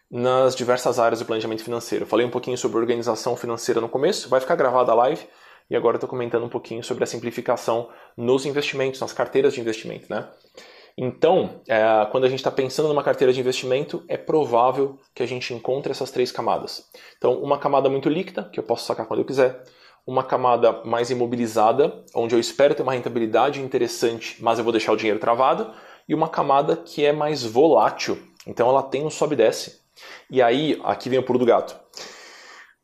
nas 0.09 0.55
diversas 0.55 0.97
áreas 0.97 1.19
do 1.19 1.25
planejamento 1.25 1.63
financeiro. 1.63 2.05
Eu 2.05 2.07
falei 2.07 2.25
um 2.25 2.29
pouquinho 2.29 2.57
sobre 2.57 2.77
organização 2.77 3.35
financeira 3.35 3.81
no 3.81 3.89
começo, 3.89 4.29
vai 4.29 4.39
ficar 4.39 4.55
gravada 4.55 4.93
a 4.93 4.95
live, 4.95 5.27
e 5.69 5.75
agora 5.75 5.97
estou 5.97 6.09
comentando 6.09 6.43
um 6.43 6.49
pouquinho 6.49 6.83
sobre 6.83 7.03
a 7.03 7.07
simplificação 7.07 7.89
nos 8.15 8.45
investimentos, 8.45 9.01
nas 9.01 9.13
carteiras 9.13 9.53
de 9.53 9.61
investimento. 9.61 10.05
Né? 10.09 10.27
Então, 10.97 11.61
é, 11.67 11.79
quando 12.11 12.23
a 12.23 12.29
gente 12.29 12.39
está 12.39 12.49
pensando 12.49 12.87
numa 12.87 13.03
carteira 13.03 13.31
de 13.31 13.39
investimento, 13.39 14.03
é 14.07 14.17
provável 14.17 14.97
que 15.13 15.21
a 15.21 15.27
gente 15.27 15.53
encontre 15.53 15.91
essas 15.91 16.09
três 16.09 16.31
camadas. 16.31 16.89
Então, 17.17 17.39
uma 17.41 17.59
camada 17.59 17.89
muito 17.89 18.09
líquida, 18.09 18.49
que 18.51 18.59
eu 18.59 18.63
posso 18.63 18.85
sacar 18.85 19.05
quando 19.05 19.19
eu 19.19 19.25
quiser, 19.25 19.61
uma 20.07 20.23
camada 20.23 20.81
mais 20.85 21.11
imobilizada, 21.11 22.03
onde 22.15 22.33
eu 22.33 22.39
espero 22.39 22.73
ter 22.73 22.81
uma 22.81 22.93
rentabilidade 22.93 23.61
interessante, 23.61 24.37
mas 24.41 24.57
eu 24.57 24.63
vou 24.63 24.71
deixar 24.71 24.93
o 24.93 24.97
dinheiro 24.97 25.19
travado, 25.19 25.71
e 26.09 26.15
uma 26.15 26.29
camada 26.29 26.77
que 26.77 27.05
é 27.05 27.11
mais 27.11 27.43
volátil, 27.43 28.17
então 28.47 28.69
ela 28.69 28.81
tem 28.81 29.05
um 29.05 29.09
sobe 29.09 29.33
e 29.33 29.37
desce. 29.37 29.81
E 30.31 30.41
aí, 30.41 30.79
aqui 30.83 31.09
vem 31.09 31.19
o 31.19 31.23
pulo 31.23 31.37
do 31.37 31.45
gato. 31.45 31.77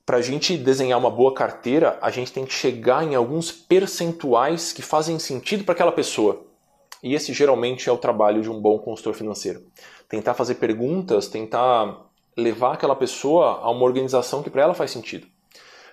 Para 0.05 0.17
a 0.17 0.21
gente 0.21 0.57
desenhar 0.57 0.99
uma 0.99 1.09
boa 1.09 1.33
carteira, 1.33 1.97
a 2.01 2.11
gente 2.11 2.31
tem 2.31 2.45
que 2.45 2.53
chegar 2.53 3.03
em 3.03 3.15
alguns 3.15 3.51
percentuais 3.51 4.73
que 4.73 4.81
fazem 4.81 5.17
sentido 5.17 5.63
para 5.63 5.73
aquela 5.73 5.91
pessoa. 5.91 6.45
E 7.01 7.13
esse 7.15 7.33
geralmente 7.33 7.89
é 7.89 7.91
o 7.91 7.97
trabalho 7.97 8.41
de 8.41 8.49
um 8.49 8.59
bom 8.59 8.77
consultor 8.79 9.13
financeiro. 9.13 9.61
Tentar 10.09 10.33
fazer 10.33 10.55
perguntas, 10.55 11.27
tentar 11.27 12.05
levar 12.35 12.73
aquela 12.73 12.95
pessoa 12.95 13.59
a 13.61 13.69
uma 13.69 13.83
organização 13.85 14.43
que 14.43 14.49
para 14.49 14.63
ela 14.63 14.73
faz 14.73 14.91
sentido. 14.91 15.27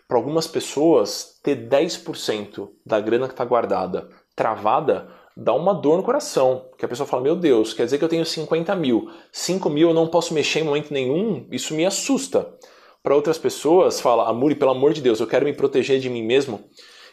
Para 0.08 0.16
algumas 0.16 0.46
pessoas, 0.46 1.38
ter 1.42 1.68
10% 1.68 2.68
da 2.84 3.00
grana 3.00 3.28
que 3.28 3.34
está 3.34 3.44
guardada 3.44 4.08
travada 4.40 5.08
dá 5.36 5.52
uma 5.52 5.74
dor 5.74 5.98
no 5.98 6.02
coração. 6.02 6.64
Que 6.78 6.86
a 6.86 6.88
pessoa 6.88 7.06
fala: 7.06 7.22
Meu 7.22 7.36
Deus, 7.36 7.74
quer 7.74 7.84
dizer 7.84 7.98
que 7.98 8.04
eu 8.04 8.08
tenho 8.08 8.24
50 8.24 8.74
mil, 8.74 9.10
5 9.30 9.68
mil 9.68 9.88
eu 9.88 9.94
não 9.94 10.08
posso 10.08 10.32
mexer 10.32 10.60
em 10.60 10.64
momento 10.64 10.92
nenhum? 10.92 11.46
Isso 11.50 11.74
me 11.74 11.84
assusta. 11.84 12.54
Para 13.02 13.14
outras 13.14 13.38
pessoas, 13.38 14.00
fala: 14.00 14.28
Amuri, 14.28 14.54
pelo 14.54 14.72
amor 14.72 14.92
de 14.92 15.00
Deus, 15.00 15.20
eu 15.20 15.26
quero 15.26 15.44
me 15.44 15.52
proteger 15.52 15.98
de 16.00 16.10
mim 16.10 16.22
mesmo. 16.22 16.64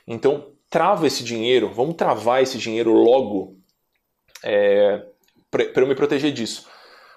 Então, 0.08 0.54
trava 0.69 1.08
esse 1.08 1.23
dinheiro, 1.23 1.69
vamos 1.69 1.95
travar 1.95 2.41
esse 2.41 2.58
dinheiro 2.58 2.91
logo 2.91 3.58
é, 4.43 5.04
para 5.50 5.82
eu 5.82 5.88
me 5.88 5.95
proteger 5.95 6.32
disso. 6.32 6.67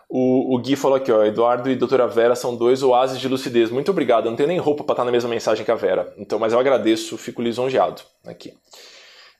O, 0.08 0.56
o, 0.56 0.58
Gui 0.58 0.74
falou 0.74 0.96
aqui, 0.96 1.12
ó, 1.12 1.24
Eduardo 1.24 1.70
e 1.70 1.76
doutora 1.76 2.08
Vera 2.08 2.34
são 2.34 2.56
dois 2.56 2.82
oásis 2.82 3.20
de 3.20 3.28
lucidez. 3.28 3.70
Muito 3.70 3.92
obrigado. 3.92 4.24
Eu 4.24 4.30
não 4.30 4.36
tenho 4.36 4.48
nem 4.48 4.58
roupa 4.58 4.82
para 4.82 4.94
estar 4.94 5.04
na 5.04 5.12
mesma 5.12 5.30
mensagem 5.30 5.64
que 5.64 5.70
a 5.70 5.76
Vera. 5.76 6.12
Então, 6.18 6.36
mas 6.36 6.52
eu 6.52 6.58
agradeço, 6.58 7.16
fico 7.16 7.40
lisonjeado 7.40 8.02
aqui. 8.26 8.52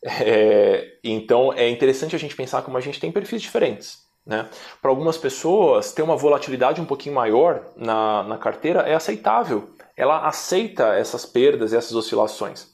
É, 0.03 0.99
então 1.05 1.53
é 1.53 1.69
interessante 1.69 2.16
a 2.16 2.19
gente 2.19 2.35
pensar 2.35 2.62
como 2.62 2.77
a 2.79 2.81
gente 2.81 3.01
tem 3.01 3.11
perfis 3.11 3.43
diferentes. 3.43 3.99
Né? 4.31 4.49
Para 4.81 4.93
algumas 4.93 5.19
pessoas, 5.19 5.90
ter 5.90 6.03
uma 6.03 6.16
volatilidade 6.16 6.81
um 6.81 6.85
pouquinho 6.85 7.16
maior 7.16 7.64
na, 7.77 8.23
na 8.23 8.38
carteira 8.38 8.83
é 8.83 8.95
aceitável. 8.95 9.71
Ela 9.97 10.25
aceita 10.25 10.95
essas 10.95 11.27
perdas 11.27 11.73
essas 11.73 11.97
oscilações. 11.97 12.71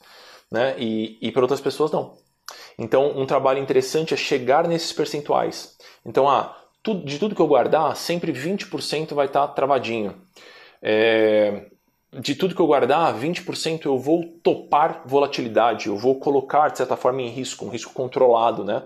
Né? 0.51 0.75
E, 0.77 1.17
e 1.19 1.31
para 1.31 1.41
outras 1.41 1.59
pessoas, 1.59 1.91
não. 1.91 2.15
Então, 2.77 3.11
um 3.17 3.25
trabalho 3.25 3.59
interessante 3.59 4.13
é 4.13 4.17
chegar 4.17 4.67
nesses 4.67 4.93
percentuais. 4.93 5.75
Então, 6.05 6.29
ah, 6.29 6.55
de 7.03 7.17
tudo 7.17 7.33
que 7.33 7.41
eu 7.41 7.47
guardar, 7.47 7.97
sempre 7.97 8.31
20% 8.31 9.15
vai 9.15 9.25
estar 9.25 9.47
travadinho. 9.47 10.13
É, 10.79 11.65
de 12.19 12.35
tudo 12.35 12.53
que 12.53 12.61
eu 12.61 12.67
guardar, 12.67 13.17
20% 13.19 13.87
eu 13.87 13.97
vou 13.97 14.23
topar 14.43 15.01
volatilidade, 15.07 15.87
eu 15.87 15.97
vou 15.97 16.19
colocar, 16.19 16.69
de 16.69 16.77
certa 16.77 16.95
forma, 16.95 17.23
em 17.23 17.29
risco, 17.29 17.65
um 17.65 17.69
risco 17.69 17.93
controlado, 17.93 18.63
né? 18.63 18.83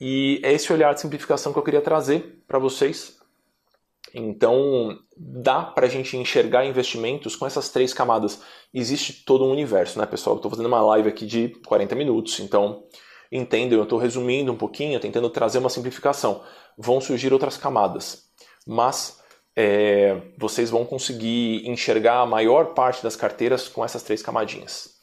E 0.00 0.40
é 0.42 0.52
esse 0.52 0.72
olhar 0.72 0.92
de 0.94 1.00
simplificação 1.00 1.52
que 1.52 1.58
eu 1.58 1.62
queria 1.62 1.80
trazer 1.80 2.42
para 2.46 2.58
vocês. 2.58 3.20
Então, 4.14 4.98
dá 5.16 5.62
para 5.62 5.86
a 5.86 5.88
gente 5.88 6.16
enxergar 6.16 6.66
investimentos 6.66 7.34
com 7.34 7.46
essas 7.46 7.70
três 7.70 7.94
camadas. 7.94 8.42
Existe 8.74 9.24
todo 9.24 9.44
um 9.44 9.50
universo, 9.50 9.98
né, 9.98 10.06
pessoal? 10.06 10.36
Estou 10.36 10.50
fazendo 10.50 10.66
uma 10.66 10.82
live 10.82 11.08
aqui 11.08 11.24
de 11.24 11.48
40 11.66 11.94
minutos, 11.94 12.38
então 12.40 12.84
entendem, 13.30 13.78
eu 13.78 13.84
estou 13.84 13.98
resumindo 13.98 14.52
um 14.52 14.56
pouquinho, 14.56 15.00
tentando 15.00 15.30
trazer 15.30 15.58
uma 15.58 15.70
simplificação. 15.70 16.42
Vão 16.76 17.00
surgir 17.00 17.32
outras 17.32 17.56
camadas, 17.56 18.24
mas 18.66 19.18
é, 19.56 20.20
vocês 20.38 20.68
vão 20.68 20.84
conseguir 20.84 21.66
enxergar 21.66 22.20
a 22.20 22.26
maior 22.26 22.74
parte 22.74 23.02
das 23.02 23.16
carteiras 23.16 23.68
com 23.68 23.84
essas 23.84 24.02
três 24.02 24.22
camadinhas. 24.22 24.98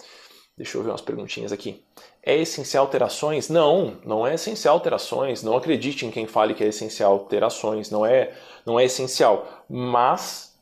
Deixa 0.56 0.78
eu 0.78 0.84
ver 0.84 0.90
umas 0.90 1.02
perguntinhas 1.02 1.52
aqui. 1.52 1.84
É 2.22 2.36
essencial 2.36 2.88
ter 2.88 3.02
ações? 3.02 3.50
Não, 3.50 3.98
não 4.06 4.28
é 4.28 4.36
essencial 4.36 4.80
ter 4.80 4.94
ações. 4.94 5.42
Não 5.42 5.56
acredite 5.56 6.06
em 6.06 6.12
quem 6.12 6.28
fale 6.28 6.54
que 6.54 6.64
é 6.64 6.68
essencial 6.68 7.20
ter 7.20 7.44
ações. 7.44 7.90
Não 7.90 8.06
é, 8.06 8.34
não 8.66 8.80
é 8.80 8.86
essencial. 8.86 9.66
Mas 9.70 10.56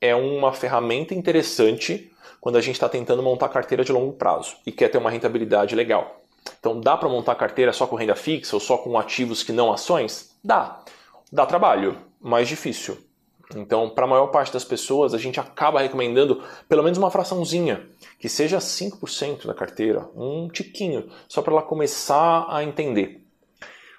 é 0.00 0.14
uma 0.14 0.52
ferramenta 0.52 1.14
interessante 1.14 2.10
quando 2.40 2.56
a 2.56 2.60
gente 2.60 2.74
está 2.74 2.88
tentando 2.88 3.22
montar 3.22 3.48
carteira 3.48 3.84
de 3.84 3.92
longo 3.92 4.14
prazo 4.14 4.56
e 4.66 4.72
quer 4.72 4.88
ter 4.88 4.98
uma 4.98 5.10
rentabilidade 5.10 5.76
legal. 5.76 6.22
Então, 6.58 6.80
dá 6.80 6.96
para 6.96 7.08
montar 7.08 7.36
carteira 7.36 7.72
só 7.72 7.86
com 7.86 7.94
renda 7.94 8.16
fixa 8.16 8.56
ou 8.56 8.60
só 8.60 8.76
com 8.78 8.98
ativos 8.98 9.42
que 9.42 9.52
não 9.52 9.72
ações? 9.72 10.36
Dá. 10.42 10.82
Dá 11.30 11.46
trabalho, 11.46 11.96
mais 12.20 12.48
difícil. 12.48 12.98
Então, 13.54 13.90
para 13.90 14.04
a 14.04 14.08
maior 14.08 14.28
parte 14.28 14.52
das 14.52 14.64
pessoas, 14.64 15.14
a 15.14 15.18
gente 15.18 15.38
acaba 15.38 15.80
recomendando 15.80 16.42
pelo 16.68 16.82
menos 16.82 16.98
uma 16.98 17.10
fraçãozinha, 17.10 17.86
que 18.18 18.28
seja 18.28 18.58
5% 18.58 19.46
da 19.46 19.54
carteira, 19.54 20.08
um 20.14 20.48
tiquinho, 20.48 21.10
só 21.28 21.42
para 21.42 21.52
ela 21.52 21.62
começar 21.62 22.46
a 22.48 22.64
entender. 22.64 23.26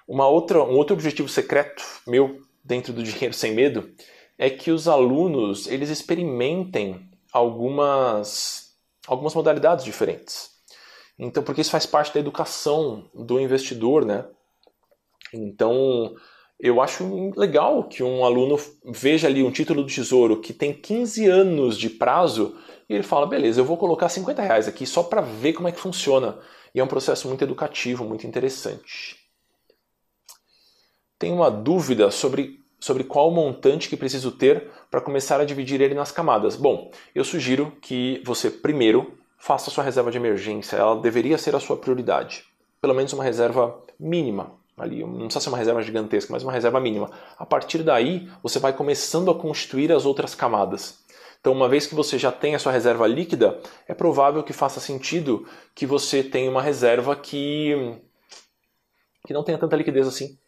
Uma 0.06 0.26
outra, 0.28 0.62
um 0.62 0.76
outro 0.76 0.94
objetivo 0.94 1.28
secreto 1.28 1.82
meu 2.06 2.40
dentro 2.62 2.92
do 2.92 3.02
Dinheiro 3.02 3.34
Sem 3.34 3.54
Medo 3.54 3.90
é 4.36 4.50
que 4.50 4.70
os 4.70 4.88
alunos 4.88 5.66
eles 5.66 5.90
experimentem 5.90 7.08
algumas, 7.32 8.74
algumas 9.06 9.34
modalidades 9.34 9.84
diferentes. 9.84 10.50
Então, 11.18 11.42
porque 11.42 11.60
isso 11.60 11.70
faz 11.70 11.86
parte 11.86 12.12
da 12.12 12.20
educação 12.20 13.08
do 13.14 13.40
investidor, 13.40 14.04
né? 14.04 14.24
Então, 15.32 16.14
eu 16.58 16.80
acho 16.80 17.32
legal 17.36 17.84
que 17.84 18.02
um 18.02 18.24
aluno 18.24 18.58
veja 18.84 19.26
ali 19.26 19.42
um 19.42 19.50
título 19.50 19.82
do 19.82 19.88
tesouro 19.92 20.40
que 20.40 20.52
tem 20.52 20.72
15 20.72 21.26
anos 21.26 21.76
de 21.76 21.90
prazo 21.90 22.56
e 22.88 22.94
ele 22.94 23.02
fala, 23.02 23.26
beleza, 23.26 23.60
eu 23.60 23.64
vou 23.64 23.76
colocar 23.76 24.08
50 24.08 24.40
reais 24.40 24.68
aqui 24.68 24.86
só 24.86 25.02
para 25.02 25.20
ver 25.20 25.54
como 25.54 25.68
é 25.68 25.72
que 25.72 25.80
funciona. 25.80 26.38
E 26.74 26.80
é 26.80 26.84
um 26.84 26.88
processo 26.88 27.28
muito 27.28 27.42
educativo, 27.42 28.04
muito 28.04 28.26
interessante. 28.26 29.16
Tenho 31.18 31.36
uma 31.36 31.50
dúvida 31.50 32.10
sobre, 32.10 32.60
sobre 32.78 33.04
qual 33.04 33.30
montante 33.30 33.88
que 33.88 33.96
preciso 33.96 34.32
ter 34.32 34.70
para 34.90 35.00
começar 35.00 35.40
a 35.40 35.44
dividir 35.44 35.80
ele 35.80 35.94
nas 35.94 36.12
camadas. 36.12 36.56
Bom, 36.56 36.90
eu 37.14 37.24
sugiro 37.24 37.72
que 37.80 38.22
você 38.24 38.50
primeiro 38.50 39.18
faça 39.38 39.70
sua 39.70 39.84
reserva 39.84 40.10
de 40.10 40.18
emergência. 40.18 40.76
Ela 40.76 41.00
deveria 41.00 41.38
ser 41.38 41.54
a 41.54 41.60
sua 41.60 41.76
prioridade. 41.76 42.44
Pelo 42.80 42.94
menos 42.94 43.12
uma 43.12 43.24
reserva 43.24 43.82
mínima 43.98 44.63
ali, 44.76 45.04
não 45.04 45.26
precisa 45.26 45.40
ser 45.40 45.48
uma 45.48 45.58
reserva 45.58 45.82
gigantesca, 45.82 46.32
mas 46.32 46.42
uma 46.42 46.52
reserva 46.52 46.80
mínima. 46.80 47.10
A 47.38 47.46
partir 47.46 47.82
daí, 47.82 48.28
você 48.42 48.58
vai 48.58 48.72
começando 48.72 49.30
a 49.30 49.34
constituir 49.34 49.92
as 49.92 50.04
outras 50.04 50.34
camadas. 50.34 51.04
Então, 51.40 51.52
uma 51.52 51.68
vez 51.68 51.86
que 51.86 51.94
você 51.94 52.18
já 52.18 52.32
tem 52.32 52.54
a 52.54 52.58
sua 52.58 52.72
reserva 52.72 53.06
líquida, 53.06 53.60
é 53.86 53.94
provável 53.94 54.42
que 54.42 54.52
faça 54.52 54.80
sentido 54.80 55.46
que 55.74 55.86
você 55.86 56.22
tenha 56.22 56.50
uma 56.50 56.62
reserva 56.62 57.14
que, 57.14 57.98
que 59.26 59.34
não 59.34 59.44
tenha 59.44 59.58
tanta 59.58 59.76
liquidez 59.76 60.06
assim. 60.08 60.38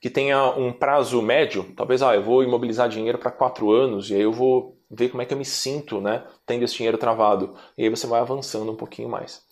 Que 0.00 0.08
tenha 0.08 0.50
um 0.56 0.72
prazo 0.72 1.20
médio, 1.20 1.72
talvez, 1.76 2.02
ah, 2.02 2.14
eu 2.14 2.22
vou 2.22 2.42
imobilizar 2.42 2.88
dinheiro 2.88 3.18
para 3.18 3.30
quatro 3.30 3.70
anos 3.70 4.10
e 4.10 4.14
aí 4.14 4.22
eu 4.22 4.32
vou 4.32 4.78
ver 4.90 5.10
como 5.10 5.20
é 5.20 5.26
que 5.26 5.34
eu 5.34 5.38
me 5.38 5.44
sinto, 5.44 6.00
né, 6.00 6.24
tendo 6.46 6.64
esse 6.64 6.76
dinheiro 6.76 6.96
travado. 6.96 7.54
E 7.76 7.84
aí 7.84 7.90
você 7.90 8.06
vai 8.06 8.20
avançando 8.20 8.72
um 8.72 8.76
pouquinho 8.76 9.08
mais 9.08 9.42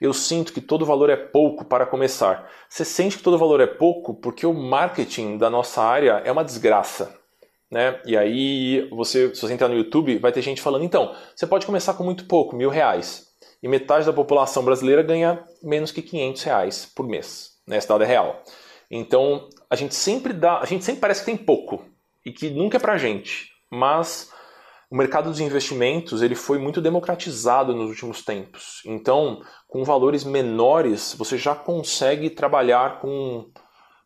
eu 0.00 0.12
sinto 0.12 0.52
que 0.52 0.60
todo 0.60 0.86
valor 0.86 1.10
é 1.10 1.16
pouco 1.16 1.64
para 1.64 1.86
começar. 1.86 2.48
Você 2.68 2.84
sente 2.84 3.16
que 3.16 3.22
todo 3.22 3.38
valor 3.38 3.60
é 3.60 3.66
pouco 3.66 4.14
porque 4.14 4.46
o 4.46 4.54
marketing 4.54 5.38
da 5.38 5.50
nossa 5.50 5.82
área 5.82 6.22
é 6.24 6.30
uma 6.30 6.44
desgraça. 6.44 7.18
Né? 7.70 8.00
E 8.04 8.16
aí, 8.16 8.88
você, 8.90 9.34
se 9.34 9.40
você 9.40 9.52
entrar 9.52 9.68
no 9.68 9.76
YouTube, 9.76 10.18
vai 10.18 10.32
ter 10.32 10.40
gente 10.40 10.62
falando: 10.62 10.84
então, 10.84 11.14
você 11.34 11.46
pode 11.46 11.66
começar 11.66 11.94
com 11.94 12.04
muito 12.04 12.24
pouco, 12.26 12.56
mil 12.56 12.70
reais. 12.70 13.28
E 13.62 13.68
metade 13.68 14.06
da 14.06 14.12
população 14.12 14.64
brasileira 14.64 15.02
ganha 15.02 15.44
menos 15.62 15.90
que 15.90 16.00
500 16.00 16.42
reais 16.44 16.92
por 16.94 17.06
mês. 17.06 17.56
Né? 17.66 17.76
Esse 17.76 17.88
dado 17.88 18.04
é 18.04 18.06
real. 18.06 18.42
Então, 18.90 19.48
a 19.68 19.76
gente 19.76 19.94
sempre 19.94 20.32
dá, 20.32 20.60
a 20.60 20.64
gente 20.64 20.84
sempre 20.84 21.00
parece 21.00 21.20
que 21.20 21.26
tem 21.26 21.36
pouco 21.36 21.84
e 22.24 22.32
que 22.32 22.48
nunca 22.48 22.76
é 22.76 22.80
pra 22.80 22.96
gente. 22.96 23.50
Mas 23.70 24.32
o 24.90 24.96
mercado 24.96 25.28
dos 25.30 25.40
investimentos 25.40 26.22
ele 26.22 26.34
foi 26.34 26.58
muito 26.58 26.80
democratizado 26.80 27.74
nos 27.74 27.90
últimos 27.90 28.22
tempos. 28.22 28.82
Então, 28.86 29.42
com 29.66 29.84
valores 29.84 30.24
menores, 30.24 31.14
você 31.18 31.36
já 31.36 31.54
consegue 31.54 32.30
trabalhar 32.30 33.00
com, 33.00 33.50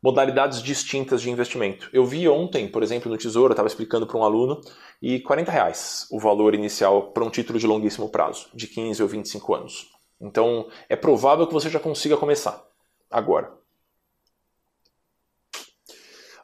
modalidades 0.02 0.60
distintas 0.60 1.22
de 1.22 1.30
investimento. 1.30 1.88
Eu 1.92 2.04
vi 2.04 2.28
ontem, 2.28 2.66
por 2.66 2.82
exemplo, 2.82 3.10
no 3.10 3.16
Tesouro, 3.16 3.52
eu 3.52 3.54
estava 3.54 3.68
explicando 3.68 4.06
para 4.06 4.18
um 4.18 4.24
aluno, 4.24 4.60
e 5.00 5.20
40 5.20 5.52
reais 5.52 6.08
o 6.10 6.18
valor 6.18 6.54
inicial 6.54 7.12
para 7.12 7.24
um 7.24 7.30
título 7.30 7.58
de 7.58 7.66
longuíssimo 7.66 8.08
prazo, 8.08 8.48
de 8.52 8.66
15 8.66 9.00
ou 9.00 9.08
25 9.08 9.54
anos. 9.54 9.90
Então, 10.20 10.68
é 10.88 10.96
provável 10.96 11.46
que 11.46 11.52
você 11.52 11.70
já 11.70 11.78
consiga 11.78 12.16
começar 12.16 12.64
agora. 13.08 13.52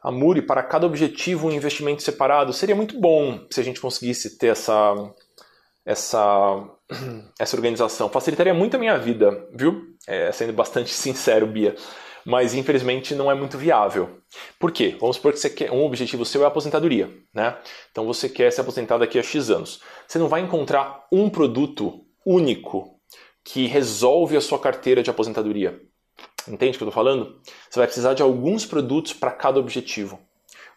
A 0.01 0.11
Muri, 0.11 0.41
para 0.41 0.63
cada 0.63 0.85
objetivo, 0.85 1.47
um 1.47 1.51
investimento 1.51 2.01
separado. 2.01 2.53
Seria 2.53 2.75
muito 2.75 2.99
bom 2.99 3.45
se 3.51 3.59
a 3.59 3.63
gente 3.63 3.81
conseguisse 3.81 4.37
ter 4.37 4.47
essa, 4.47 4.95
essa, 5.85 6.69
essa 7.39 7.55
organização. 7.55 8.09
Facilitaria 8.09 8.53
muito 8.53 8.75
a 8.75 8.79
minha 8.79 8.97
vida, 8.97 9.47
viu? 9.53 9.83
É, 10.07 10.31
sendo 10.31 10.53
bastante 10.53 10.91
sincero, 10.93 11.47
Bia. 11.47 11.75
Mas 12.25 12.53
infelizmente 12.53 13.15
não 13.15 13.31
é 13.31 13.35
muito 13.35 13.57
viável. 13.57 14.19
Por 14.59 14.71
quê? 14.71 14.95
Vamos 14.99 15.15
supor 15.15 15.33
que 15.33 15.39
você 15.39 15.49
quer, 15.49 15.71
um 15.71 15.83
objetivo 15.83 16.25
seu 16.25 16.41
é 16.41 16.45
a 16.45 16.47
aposentadoria, 16.47 17.09
né? 17.33 17.57
Então 17.91 18.05
você 18.05 18.29
quer 18.29 18.51
se 18.51 18.61
aposentar 18.61 18.97
daqui 18.97 19.17
a 19.17 19.23
X 19.23 19.49
anos. 19.49 19.81
Você 20.07 20.19
não 20.19 20.27
vai 20.27 20.41
encontrar 20.41 21.07
um 21.11 21.29
produto 21.29 22.05
único 22.25 22.99
que 23.43 23.65
resolve 23.65 24.37
a 24.37 24.41
sua 24.41 24.59
carteira 24.59 25.01
de 25.01 25.09
aposentadoria. 25.09 25.79
Entende 26.47 26.75
o 26.75 26.77
que 26.77 26.83
eu 26.83 26.89
estou 26.89 27.03
falando? 27.03 27.35
Você 27.69 27.79
vai 27.79 27.87
precisar 27.87 28.13
de 28.13 28.21
alguns 28.21 28.65
produtos 28.65 29.13
para 29.13 29.31
cada 29.31 29.59
objetivo. 29.59 30.19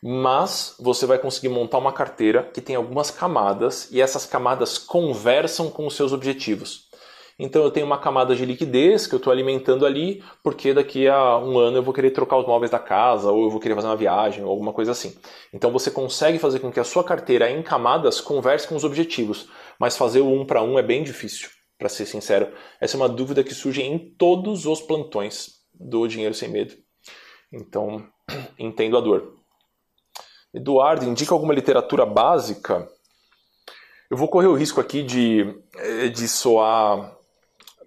Mas 0.03 0.75
você 0.81 1.07
vai 1.07 1.19
conseguir 1.19 1.49
montar 1.49 1.79
uma 1.79 1.93
carteira 1.93 2.43
que 2.43 2.61
tem 2.61 2.75
algumas 2.75 3.11
camadas 3.11 3.89
e 3.93 4.01
essas 4.01 4.27
camadas 4.27 4.77
conversam 4.77 5.71
com 5.71 5.87
os 5.87 5.95
seus 5.95 6.13
objetivos. 6.13 6.91
Então 7.39 7.63
eu 7.63 7.71
tenho 7.71 7.87
uma 7.87 7.99
camada 7.99 8.35
de 8.35 8.45
liquidez 8.45 9.07
que 9.07 9.15
eu 9.15 9.17
estou 9.17 9.33
alimentando 9.33 9.87
ali, 9.87 10.23
porque 10.43 10.75
daqui 10.75 11.09
a 11.09 11.39
um 11.39 11.59
ano 11.59 11.79
eu 11.79 11.83
vou 11.83 11.95
querer 11.95 12.11
trocar 12.11 12.37
os 12.37 12.47
móveis 12.47 12.71
da 12.71 12.79
casa, 12.79 13.31
ou 13.31 13.45
eu 13.45 13.51
vou 13.51 13.61
querer 13.61 13.75
fazer 13.75 13.87
uma 13.87 13.97
viagem, 13.97 14.45
ou 14.45 14.51
alguma 14.51 14.73
coisa 14.73 14.93
assim. 14.93 15.17
Então 15.53 15.71
você 15.71 15.91
consegue 15.91 16.39
fazer 16.39 16.59
com 16.59 16.71
que 16.71 16.81
a 16.81 16.85
sua 16.85 17.03
carteira 17.03 17.51
em 17.51 17.63
camadas 17.63 18.21
converse 18.21 18.69
com 18.69 18.77
os 18.77 18.85
objetivos, 18.85 19.49
mas 19.79 19.97
fazer 19.97 20.21
o 20.21 20.33
um 20.33 20.45
para 20.45 20.63
um 20.63 20.79
é 20.79 20.83
bem 20.83 21.03
difícil 21.03 21.49
para 21.83 21.89
ser 21.89 22.07
sincero. 22.07 22.53
Essa 22.81 22.97
é 22.97 23.01
uma 23.01 23.09
dúvida 23.09 23.43
que 23.43 23.53
surge 23.53 23.83
em 23.83 23.99
todos 23.99 24.67
os 24.67 24.81
plantões 24.81 25.63
do 25.75 26.07
Dinheiro 26.07 26.33
Sem 26.33 26.49
Medo. 26.49 26.75
Então, 27.53 28.07
entendo 28.57 28.97
a 28.97 29.01
dor. 29.01 29.41
Eduardo, 30.55 31.05
indica 31.05 31.35
alguma 31.35 31.53
literatura 31.53 32.07
básica? 32.07 32.89
Eu 34.09 34.17
vou 34.17 34.29
correr 34.29 34.47
o 34.47 34.55
risco 34.55 34.81
aqui 34.81 35.03
de, 35.03 35.45
eh, 35.77 36.09
de 36.09 36.29
soar 36.29 37.17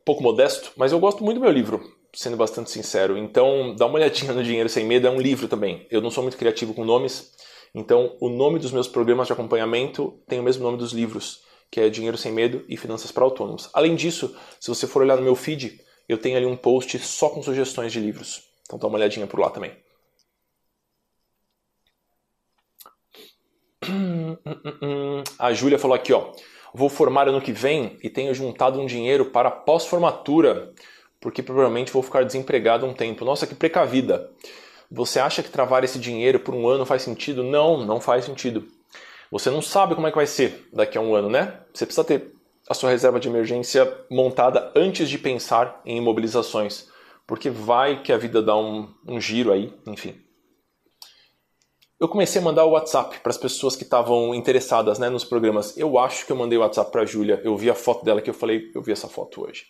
pouco 0.04 0.22
modesto, 0.22 0.74
mas 0.76 0.92
eu 0.92 1.00
gosto 1.00 1.24
muito 1.24 1.38
do 1.38 1.44
meu 1.44 1.52
livro, 1.52 1.82
sendo 2.14 2.36
bastante 2.36 2.70
sincero. 2.70 3.18
Então, 3.18 3.74
dá 3.76 3.86
uma 3.86 3.96
olhadinha 3.96 4.34
no 4.34 4.44
Dinheiro 4.44 4.68
Sem 4.68 4.86
Medo, 4.86 5.08
é 5.08 5.10
um 5.10 5.22
livro 5.22 5.48
também. 5.48 5.88
Eu 5.90 6.02
não 6.02 6.12
sou 6.12 6.22
muito 6.22 6.38
criativo 6.38 6.74
com 6.74 6.84
nomes, 6.84 7.32
então 7.74 8.18
o 8.20 8.28
nome 8.28 8.60
dos 8.60 8.72
meus 8.72 8.90
programas 8.90 9.28
de 9.28 9.34
acompanhamento 9.34 10.20
tem 10.28 10.40
o 10.40 10.44
mesmo 10.44 10.64
nome 10.64 10.78
dos 10.78 10.92
livros 10.92 11.46
que 11.70 11.80
é 11.82 11.90
Dinheiro 11.90 12.18
Sem 12.18 12.32
Medo 12.32 12.64
e 12.68 12.78
Finanças 12.78 13.12
para 13.12 13.24
Autônomos. 13.24 13.70
Além 13.74 13.96
disso, 13.96 14.36
se 14.60 14.68
você 14.70 14.88
for 14.88 15.02
olhar 15.02 15.18
no 15.18 15.24
meu 15.24 15.36
feed, 15.36 15.82
eu 16.08 16.18
tenho 16.18 16.38
ali 16.38 16.46
um 16.46 16.56
post 16.56 16.98
só 17.00 17.30
com 17.30 17.44
sugestões 17.44 17.92
de 17.92 18.00
livros. 18.00 18.44
Então 18.64 18.80
dá 18.80 18.88
uma 18.88 18.98
olhadinha 18.98 19.28
por 19.28 19.40
lá 19.40 19.50
também. 19.50 19.72
A 25.38 25.54
Júlia 25.54 25.78
falou 25.78 25.96
aqui, 25.96 26.14
ó. 26.14 26.32
Vou 26.74 26.90
formar 26.90 27.28
ano 27.28 27.42
que 27.42 27.54
vem 27.54 27.98
e 28.04 28.10
tenho 28.10 28.34
juntado 28.34 28.80
um 28.80 28.86
dinheiro 28.86 29.26
para 29.32 29.50
pós-formatura, 29.50 30.74
porque 31.22 31.42
provavelmente 31.42 31.92
vou 31.92 32.04
ficar 32.04 32.24
desempregado 32.24 32.86
um 32.86 32.94
tempo. 32.94 33.24
Nossa, 33.24 33.48
que 33.48 33.56
precavida. 33.56 34.30
Você 34.92 35.20
acha 35.20 35.42
que 35.42 35.50
travar 35.50 35.84
esse 35.84 35.98
dinheiro 35.98 36.40
por 36.40 36.54
um 36.54 36.68
ano 36.68 36.86
faz 36.86 37.02
sentido? 37.02 37.44
Não, 37.44 37.86
não 37.86 38.02
faz 38.02 38.26
sentido. 38.26 38.68
Você 39.32 39.50
não 39.50 39.62
sabe 39.62 39.96
como 39.96 40.08
é 40.08 40.12
que 40.12 40.18
vai 40.18 40.28
ser 40.28 40.68
daqui 40.72 40.98
a 40.98 41.02
um 41.02 41.16
ano, 41.16 41.30
né? 41.30 41.60
Você 41.74 41.86
precisa 41.86 42.04
ter 42.04 42.32
a 42.68 42.74
sua 42.74 42.90
reserva 42.90 43.20
de 43.20 43.28
emergência 43.28 43.92
montada 44.10 44.72
antes 44.76 45.10
de 45.10 45.18
pensar 45.18 45.82
em 45.86 45.98
imobilizações, 45.98 46.88
porque 47.28 47.50
vai 47.50 48.02
que 48.02 48.12
a 48.12 48.18
vida 48.18 48.42
dá 48.42 48.56
um, 48.56 48.94
um 49.08 49.20
giro 49.20 49.52
aí, 49.52 49.74
enfim. 49.88 50.20
Eu 52.00 52.10
comecei 52.10 52.42
a 52.42 52.44
mandar 52.44 52.66
o 52.66 52.72
WhatsApp 52.72 53.20
para 53.20 53.30
as 53.30 53.38
pessoas 53.38 53.76
que 53.76 53.84
estavam 53.84 54.36
interessadas 54.36 55.00
né, 55.00 55.10
nos 55.10 55.24
programas. 55.24 55.78
Eu 55.78 55.98
acho 55.98 56.26
que 56.26 56.32
eu 56.32 56.36
mandei 56.36 56.58
o 56.58 56.62
WhatsApp 56.62 56.92
para 56.92 57.04
a 57.04 57.06
Júlia. 57.06 57.40
Eu 57.44 57.56
vi 57.56 57.70
a 57.70 57.76
foto 57.76 58.04
dela 58.04 58.22
que 58.22 58.30
eu 58.30 58.34
falei, 58.34 58.70
eu 58.76 58.82
vi 58.82 58.92
essa 58.92 59.08
foto 59.08 59.46
hoje. 59.46 59.66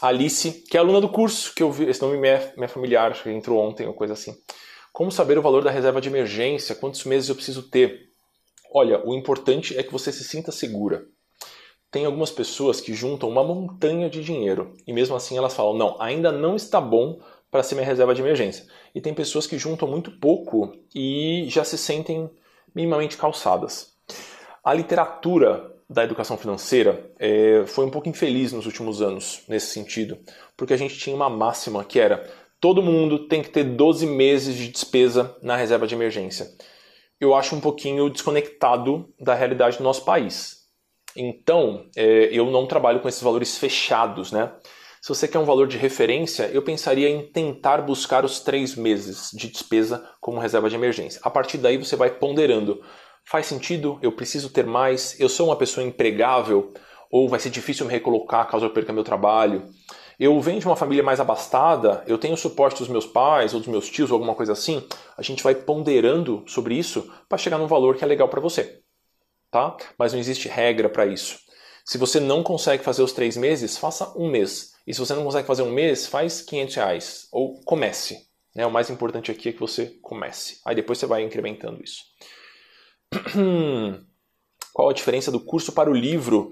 Alice, 0.00 0.64
que 0.68 0.76
é 0.76 0.80
aluna 0.80 1.00
do 1.00 1.08
curso, 1.08 1.54
que 1.54 1.62
eu 1.62 1.70
vi, 1.70 1.84
esse 1.84 2.02
nome 2.02 2.18
me 2.18 2.28
é, 2.28 2.52
me 2.56 2.64
é 2.64 2.68
familiar, 2.68 3.16
entrou 3.26 3.58
ontem 3.60 3.86
ou 3.86 3.94
coisa 3.94 4.12
assim. 4.12 4.36
Como 4.92 5.10
saber 5.10 5.38
o 5.38 5.42
valor 5.42 5.62
da 5.62 5.70
reserva 5.70 6.00
de 6.00 6.08
emergência? 6.08 6.74
Quantos 6.74 7.04
meses 7.04 7.28
eu 7.28 7.34
preciso 7.36 7.62
ter? 7.70 8.10
Olha, 8.76 9.00
o 9.06 9.14
importante 9.14 9.78
é 9.78 9.84
que 9.84 9.92
você 9.92 10.10
se 10.10 10.24
sinta 10.24 10.50
segura. 10.50 11.06
Tem 11.92 12.04
algumas 12.04 12.32
pessoas 12.32 12.80
que 12.80 12.92
juntam 12.92 13.28
uma 13.28 13.44
montanha 13.44 14.10
de 14.10 14.24
dinheiro 14.24 14.74
e 14.84 14.92
mesmo 14.92 15.14
assim 15.14 15.38
elas 15.38 15.54
falam: 15.54 15.74
não, 15.74 15.96
ainda 16.02 16.32
não 16.32 16.56
está 16.56 16.80
bom 16.80 17.20
para 17.52 17.62
ser 17.62 17.76
minha 17.76 17.86
reserva 17.86 18.12
de 18.12 18.20
emergência. 18.20 18.66
E 18.92 19.00
tem 19.00 19.14
pessoas 19.14 19.46
que 19.46 19.58
juntam 19.58 19.86
muito 19.86 20.10
pouco 20.18 20.72
e 20.92 21.46
já 21.48 21.62
se 21.62 21.78
sentem 21.78 22.28
minimamente 22.74 23.16
calçadas. 23.16 23.94
A 24.64 24.74
literatura 24.74 25.72
da 25.88 26.02
educação 26.02 26.36
financeira 26.36 27.12
é, 27.16 27.64
foi 27.66 27.86
um 27.86 27.90
pouco 27.90 28.08
infeliz 28.08 28.52
nos 28.52 28.66
últimos 28.66 29.00
anos 29.00 29.42
nesse 29.46 29.68
sentido, 29.68 30.18
porque 30.56 30.74
a 30.74 30.76
gente 30.76 30.98
tinha 30.98 31.14
uma 31.14 31.30
máxima 31.30 31.84
que 31.84 32.00
era 32.00 32.28
todo 32.60 32.82
mundo 32.82 33.28
tem 33.28 33.40
que 33.40 33.50
ter 33.50 33.62
12 33.62 34.04
meses 34.04 34.56
de 34.56 34.66
despesa 34.66 35.36
na 35.40 35.54
reserva 35.54 35.86
de 35.86 35.94
emergência 35.94 36.48
eu 37.20 37.34
acho 37.34 37.54
um 37.54 37.60
pouquinho 37.60 38.10
desconectado 38.10 39.12
da 39.18 39.34
realidade 39.34 39.78
do 39.78 39.84
nosso 39.84 40.04
país. 40.04 40.64
Então, 41.16 41.88
é, 41.96 42.28
eu 42.32 42.50
não 42.50 42.66
trabalho 42.66 43.00
com 43.00 43.08
esses 43.08 43.22
valores 43.22 43.56
fechados, 43.56 44.32
né? 44.32 44.52
Se 45.00 45.10
você 45.10 45.28
quer 45.28 45.38
um 45.38 45.44
valor 45.44 45.68
de 45.68 45.76
referência, 45.76 46.44
eu 46.44 46.62
pensaria 46.62 47.10
em 47.10 47.30
tentar 47.30 47.82
buscar 47.82 48.24
os 48.24 48.40
três 48.40 48.74
meses 48.74 49.30
de 49.34 49.48
despesa 49.48 50.02
como 50.18 50.40
reserva 50.40 50.70
de 50.70 50.76
emergência. 50.76 51.20
A 51.22 51.28
partir 51.28 51.58
daí 51.58 51.76
você 51.76 51.94
vai 51.94 52.10
ponderando. 52.10 52.82
Faz 53.26 53.46
sentido? 53.46 53.98
Eu 54.00 54.12
preciso 54.12 54.48
ter 54.48 54.64
mais? 54.64 55.18
Eu 55.20 55.28
sou 55.28 55.48
uma 55.48 55.56
pessoa 55.56 55.86
empregável? 55.86 56.72
Ou 57.10 57.28
vai 57.28 57.38
ser 57.38 57.50
difícil 57.50 57.84
me 57.84 57.92
recolocar 57.92 58.48
caso 58.48 58.64
eu 58.64 58.70
perca 58.70 58.94
meu 58.94 59.04
trabalho? 59.04 59.68
Eu 60.18 60.40
venho 60.40 60.60
de 60.60 60.66
uma 60.66 60.76
família 60.76 61.02
mais 61.02 61.20
abastada, 61.20 62.04
eu 62.06 62.18
tenho 62.18 62.36
suporte 62.36 62.78
dos 62.78 62.88
meus 62.88 63.06
pais 63.06 63.54
ou 63.54 63.60
dos 63.60 63.68
meus 63.68 63.88
tios 63.88 64.10
ou 64.10 64.14
alguma 64.14 64.34
coisa 64.34 64.52
assim, 64.52 64.86
a 65.16 65.22
gente 65.22 65.42
vai 65.42 65.54
ponderando 65.54 66.44
sobre 66.46 66.76
isso 66.76 67.12
para 67.28 67.38
chegar 67.38 67.58
num 67.58 67.66
valor 67.66 67.96
que 67.96 68.04
é 68.04 68.06
legal 68.06 68.28
para 68.28 68.40
você. 68.40 68.80
Tá? 69.50 69.76
Mas 69.98 70.12
não 70.12 70.20
existe 70.20 70.48
regra 70.48 70.88
para 70.88 71.06
isso. 71.06 71.38
Se 71.84 71.98
você 71.98 72.18
não 72.18 72.42
consegue 72.42 72.82
fazer 72.82 73.02
os 73.02 73.12
três 73.12 73.36
meses, 73.36 73.76
faça 73.76 74.12
um 74.18 74.30
mês. 74.30 74.72
E 74.86 74.94
se 74.94 75.00
você 75.00 75.14
não 75.14 75.24
consegue 75.24 75.46
fazer 75.46 75.62
um 75.62 75.70
mês, 75.70 76.06
faz 76.06 76.40
500 76.40 76.74
reais. 76.74 77.28
Ou 77.30 77.60
comece. 77.62 78.26
Né? 78.54 78.64
O 78.66 78.70
mais 78.70 78.88
importante 78.88 79.30
aqui 79.30 79.50
é 79.50 79.52
que 79.52 79.60
você 79.60 79.98
comece. 80.00 80.60
Aí 80.64 80.74
depois 80.74 80.98
você 80.98 81.06
vai 81.06 81.22
incrementando 81.22 81.82
isso. 81.82 82.02
Qual 84.72 84.88
a 84.88 84.92
diferença 84.92 85.30
do 85.30 85.40
curso 85.40 85.72
para 85.72 85.90
o 85.90 85.94
livro? 85.94 86.50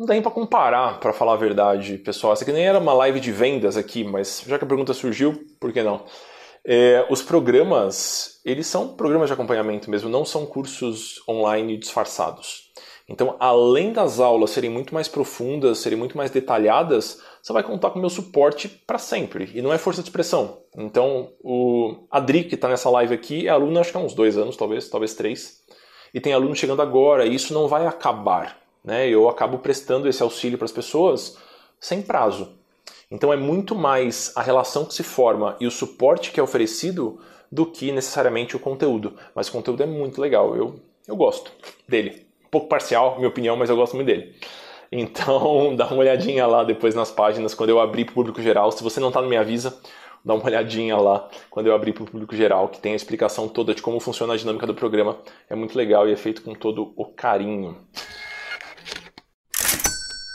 Não 0.00 0.06
dá 0.06 0.14
nem 0.14 0.22
para 0.22 0.32
comparar, 0.32 0.98
para 0.98 1.12
falar 1.12 1.34
a 1.34 1.36
verdade, 1.36 1.98
pessoal. 1.98 2.32
Essa 2.32 2.42
aqui 2.42 2.52
nem 2.52 2.66
era 2.66 2.78
uma 2.78 2.94
live 2.94 3.20
de 3.20 3.30
vendas 3.30 3.76
aqui, 3.76 4.02
mas 4.02 4.42
já 4.46 4.56
que 4.56 4.64
a 4.64 4.66
pergunta 4.66 4.94
surgiu, 4.94 5.44
por 5.60 5.74
que 5.74 5.82
não? 5.82 6.06
É, 6.64 7.06
os 7.10 7.20
programas, 7.20 8.40
eles 8.42 8.66
são 8.66 8.96
programas 8.96 9.28
de 9.28 9.34
acompanhamento 9.34 9.90
mesmo, 9.90 10.08
não 10.08 10.24
são 10.24 10.46
cursos 10.46 11.22
online 11.28 11.76
disfarçados. 11.76 12.72
Então, 13.06 13.36
além 13.38 13.92
das 13.92 14.20
aulas 14.20 14.52
serem 14.52 14.70
muito 14.70 14.94
mais 14.94 15.06
profundas, 15.06 15.80
serem 15.80 15.98
muito 15.98 16.16
mais 16.16 16.30
detalhadas, 16.30 17.20
você 17.42 17.52
vai 17.52 17.62
contar 17.62 17.90
com 17.90 17.98
o 17.98 18.00
meu 18.00 18.08
suporte 18.08 18.70
para 18.70 18.96
sempre. 18.96 19.50
E 19.54 19.60
não 19.60 19.70
é 19.70 19.76
força 19.76 20.00
de 20.00 20.08
expressão. 20.08 20.62
Então, 20.78 21.34
o 21.44 22.06
Adri, 22.10 22.44
que 22.44 22.54
está 22.54 22.70
nessa 22.70 22.88
live 22.88 23.12
aqui, 23.12 23.46
é 23.48 23.50
aluno 23.50 23.78
acho 23.78 23.90
que 23.90 23.98
há 23.98 24.00
uns 24.00 24.14
dois 24.14 24.38
anos, 24.38 24.56
talvez, 24.56 24.88
talvez 24.88 25.12
três. 25.12 25.60
E 26.14 26.20
tem 26.22 26.32
aluno 26.32 26.56
chegando 26.56 26.80
agora, 26.80 27.26
e 27.26 27.34
isso 27.34 27.52
não 27.52 27.68
vai 27.68 27.86
acabar 27.86 28.60
né? 28.84 29.08
Eu 29.08 29.28
acabo 29.28 29.58
prestando 29.58 30.08
esse 30.08 30.22
auxílio 30.22 30.58
para 30.58 30.64
as 30.64 30.72
pessoas 30.72 31.36
sem 31.78 32.02
prazo. 32.02 32.52
Então 33.10 33.32
é 33.32 33.36
muito 33.36 33.74
mais 33.74 34.32
a 34.36 34.42
relação 34.42 34.84
que 34.84 34.94
se 34.94 35.02
forma 35.02 35.56
e 35.60 35.66
o 35.66 35.70
suporte 35.70 36.30
que 36.30 36.38
é 36.38 36.42
oferecido 36.42 37.20
do 37.50 37.66
que 37.66 37.90
necessariamente 37.90 38.54
o 38.54 38.60
conteúdo. 38.60 39.14
Mas 39.34 39.48
o 39.48 39.52
conteúdo 39.52 39.82
é 39.82 39.86
muito 39.86 40.20
legal, 40.20 40.54
eu, 40.54 40.80
eu 41.08 41.16
gosto 41.16 41.50
dele. 41.88 42.26
Um 42.46 42.48
pouco 42.50 42.68
parcial, 42.68 43.16
minha 43.16 43.28
opinião, 43.28 43.56
mas 43.56 43.68
eu 43.68 43.76
gosto 43.76 43.94
muito 43.94 44.06
dele. 44.06 44.34
Então 44.92 45.74
dá 45.78 45.86
uma 45.86 45.98
olhadinha 45.98 46.44
lá 46.48 46.64
depois 46.64 46.96
nas 46.96 47.12
páginas 47.12 47.54
quando 47.54 47.70
eu 47.70 47.78
abrir 47.78 48.04
para 48.04 48.10
o 48.10 48.14
público 48.14 48.42
geral. 48.42 48.72
Se 48.72 48.82
você 48.82 48.98
não 48.98 49.06
está 49.06 49.22
no 49.22 49.28
Me 49.28 49.36
Avisa, 49.36 49.78
dá 50.24 50.34
uma 50.34 50.44
olhadinha 50.44 50.96
lá 50.96 51.28
quando 51.48 51.68
eu 51.68 51.74
abrir 51.76 51.92
para 51.92 52.02
o 52.02 52.06
público 52.06 52.34
geral, 52.34 52.68
que 52.68 52.80
tem 52.80 52.92
a 52.92 52.96
explicação 52.96 53.48
toda 53.48 53.72
de 53.72 53.82
como 53.82 54.00
funciona 54.00 54.34
a 54.34 54.36
dinâmica 54.36 54.66
do 54.66 54.74
programa. 54.74 55.18
É 55.48 55.54
muito 55.54 55.78
legal 55.78 56.08
e 56.08 56.12
é 56.12 56.16
feito 56.16 56.42
com 56.42 56.54
todo 56.54 56.92
o 56.96 57.04
carinho. 57.04 57.76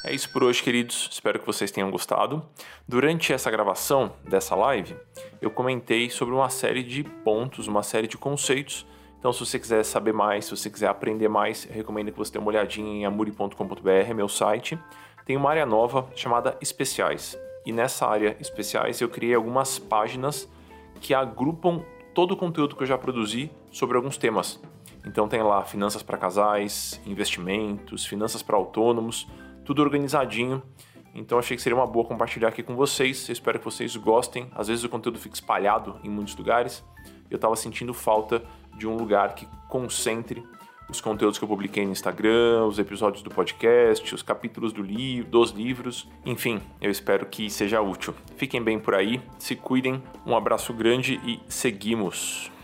É 0.08 0.14
isso 0.14 0.30
por 0.30 0.44
hoje, 0.44 0.62
queridos. 0.62 1.10
Espero 1.12 1.40
que 1.40 1.48
vocês 1.48 1.72
tenham 1.72 1.90
gostado. 1.90 2.46
Durante 2.88 3.34
essa 3.34 3.50
gravação 3.50 4.14
dessa 4.24 4.56
live, 4.56 4.96
eu 5.42 5.50
comentei 5.50 6.12
sobre 6.12 6.36
uma 6.36 6.48
série 6.48 6.84
de 6.84 7.04
pontos, 7.04 7.68
uma 7.68 7.82
série 7.82 8.06
de 8.06 8.16
conceitos. 8.16 8.86
Então, 9.18 9.34
se 9.34 9.40
você 9.40 9.58
quiser 9.58 9.84
saber 9.84 10.14
mais, 10.14 10.46
se 10.46 10.52
você 10.52 10.70
quiser 10.70 10.90
aprender 10.90 11.28
mais, 11.28 11.64
recomendo 11.64 12.12
que 12.12 12.18
você 12.20 12.32
dê 12.32 12.38
uma 12.38 12.50
olhadinha 12.50 12.88
em 12.88 13.04
amuri.com.br, 13.04 14.14
meu 14.16 14.30
site. 14.30 14.78
Tem 15.26 15.36
uma 15.36 15.50
área 15.50 15.66
nova 15.66 16.08
chamada 16.16 16.56
Especiais. 16.62 17.36
E 17.66 17.72
nessa 17.72 18.06
área 18.06 18.38
Especiais 18.40 19.02
eu 19.02 19.10
criei 19.10 19.34
algumas 19.34 19.80
páginas 19.80 20.48
que 21.02 21.16
agrupam 21.16 21.84
todo 22.14 22.34
o 22.34 22.38
conteúdo 22.38 22.76
que 22.76 22.84
eu 22.84 22.88
já 22.88 22.96
produzi 23.00 23.50
sobre 23.72 23.98
alguns 23.98 24.18
temas. 24.20 24.62
Então 25.04 25.28
tem 25.28 25.42
lá 25.42 25.64
finanças 25.64 26.04
para 26.04 26.16
casais, 26.16 27.02
investimentos, 27.08 28.06
finanças 28.06 28.44
para 28.44 28.56
autônomos, 28.56 29.28
tudo 29.66 29.82
organizadinho. 29.82 30.62
Então 31.14 31.40
achei 31.40 31.56
que 31.56 31.64
seria 31.64 31.78
uma 31.78 31.88
boa 31.88 32.06
compartilhar 32.06 32.50
aqui 32.50 32.62
com 32.62 32.76
vocês. 32.76 33.28
Eu 33.28 33.34
espero 33.34 33.60
que 33.60 33.66
vocês 33.66 33.96
gostem. 33.96 34.48
Às 34.54 34.68
vezes 34.68 34.84
o 34.84 34.90
conteúdo 34.90 35.18
fica 35.18 35.36
espalhado 35.36 36.00
em 36.04 36.10
muitos 36.10 36.36
lugares. 36.36 36.84
Eu 37.30 37.36
estava 37.36 37.56
sentindo 37.56 37.94
falta 37.94 38.44
de 38.78 38.88
um 38.88 38.96
lugar 38.96 39.34
que 39.34 39.48
concentre 39.70 40.44
os 40.90 41.02
conteúdos 41.02 41.38
que 41.38 41.44
eu 41.44 41.50
publiquei 41.50 41.84
no 41.86 41.92
Instagram, 41.92 42.66
os 42.66 42.78
episódios 42.78 43.24
do 43.24 43.30
podcast, 43.30 44.14
os 44.14 44.22
capítulos 44.22 44.72
do 44.72 44.82
li 44.82 45.24
dos 45.24 45.52
livros. 45.52 46.08
Enfim, 46.26 46.62
eu 46.80 46.92
espero 46.92 47.26
que 47.26 47.50
seja 47.50 47.82
útil. 47.82 48.14
Fiquem 48.36 48.62
bem 48.62 48.80
por 48.80 48.94
aí, 48.94 49.22
se 49.40 49.56
cuidem, 49.56 50.04
um 50.26 50.36
abraço 50.36 50.74
grande 50.74 51.20
e 51.26 51.40
seguimos! 51.48 52.55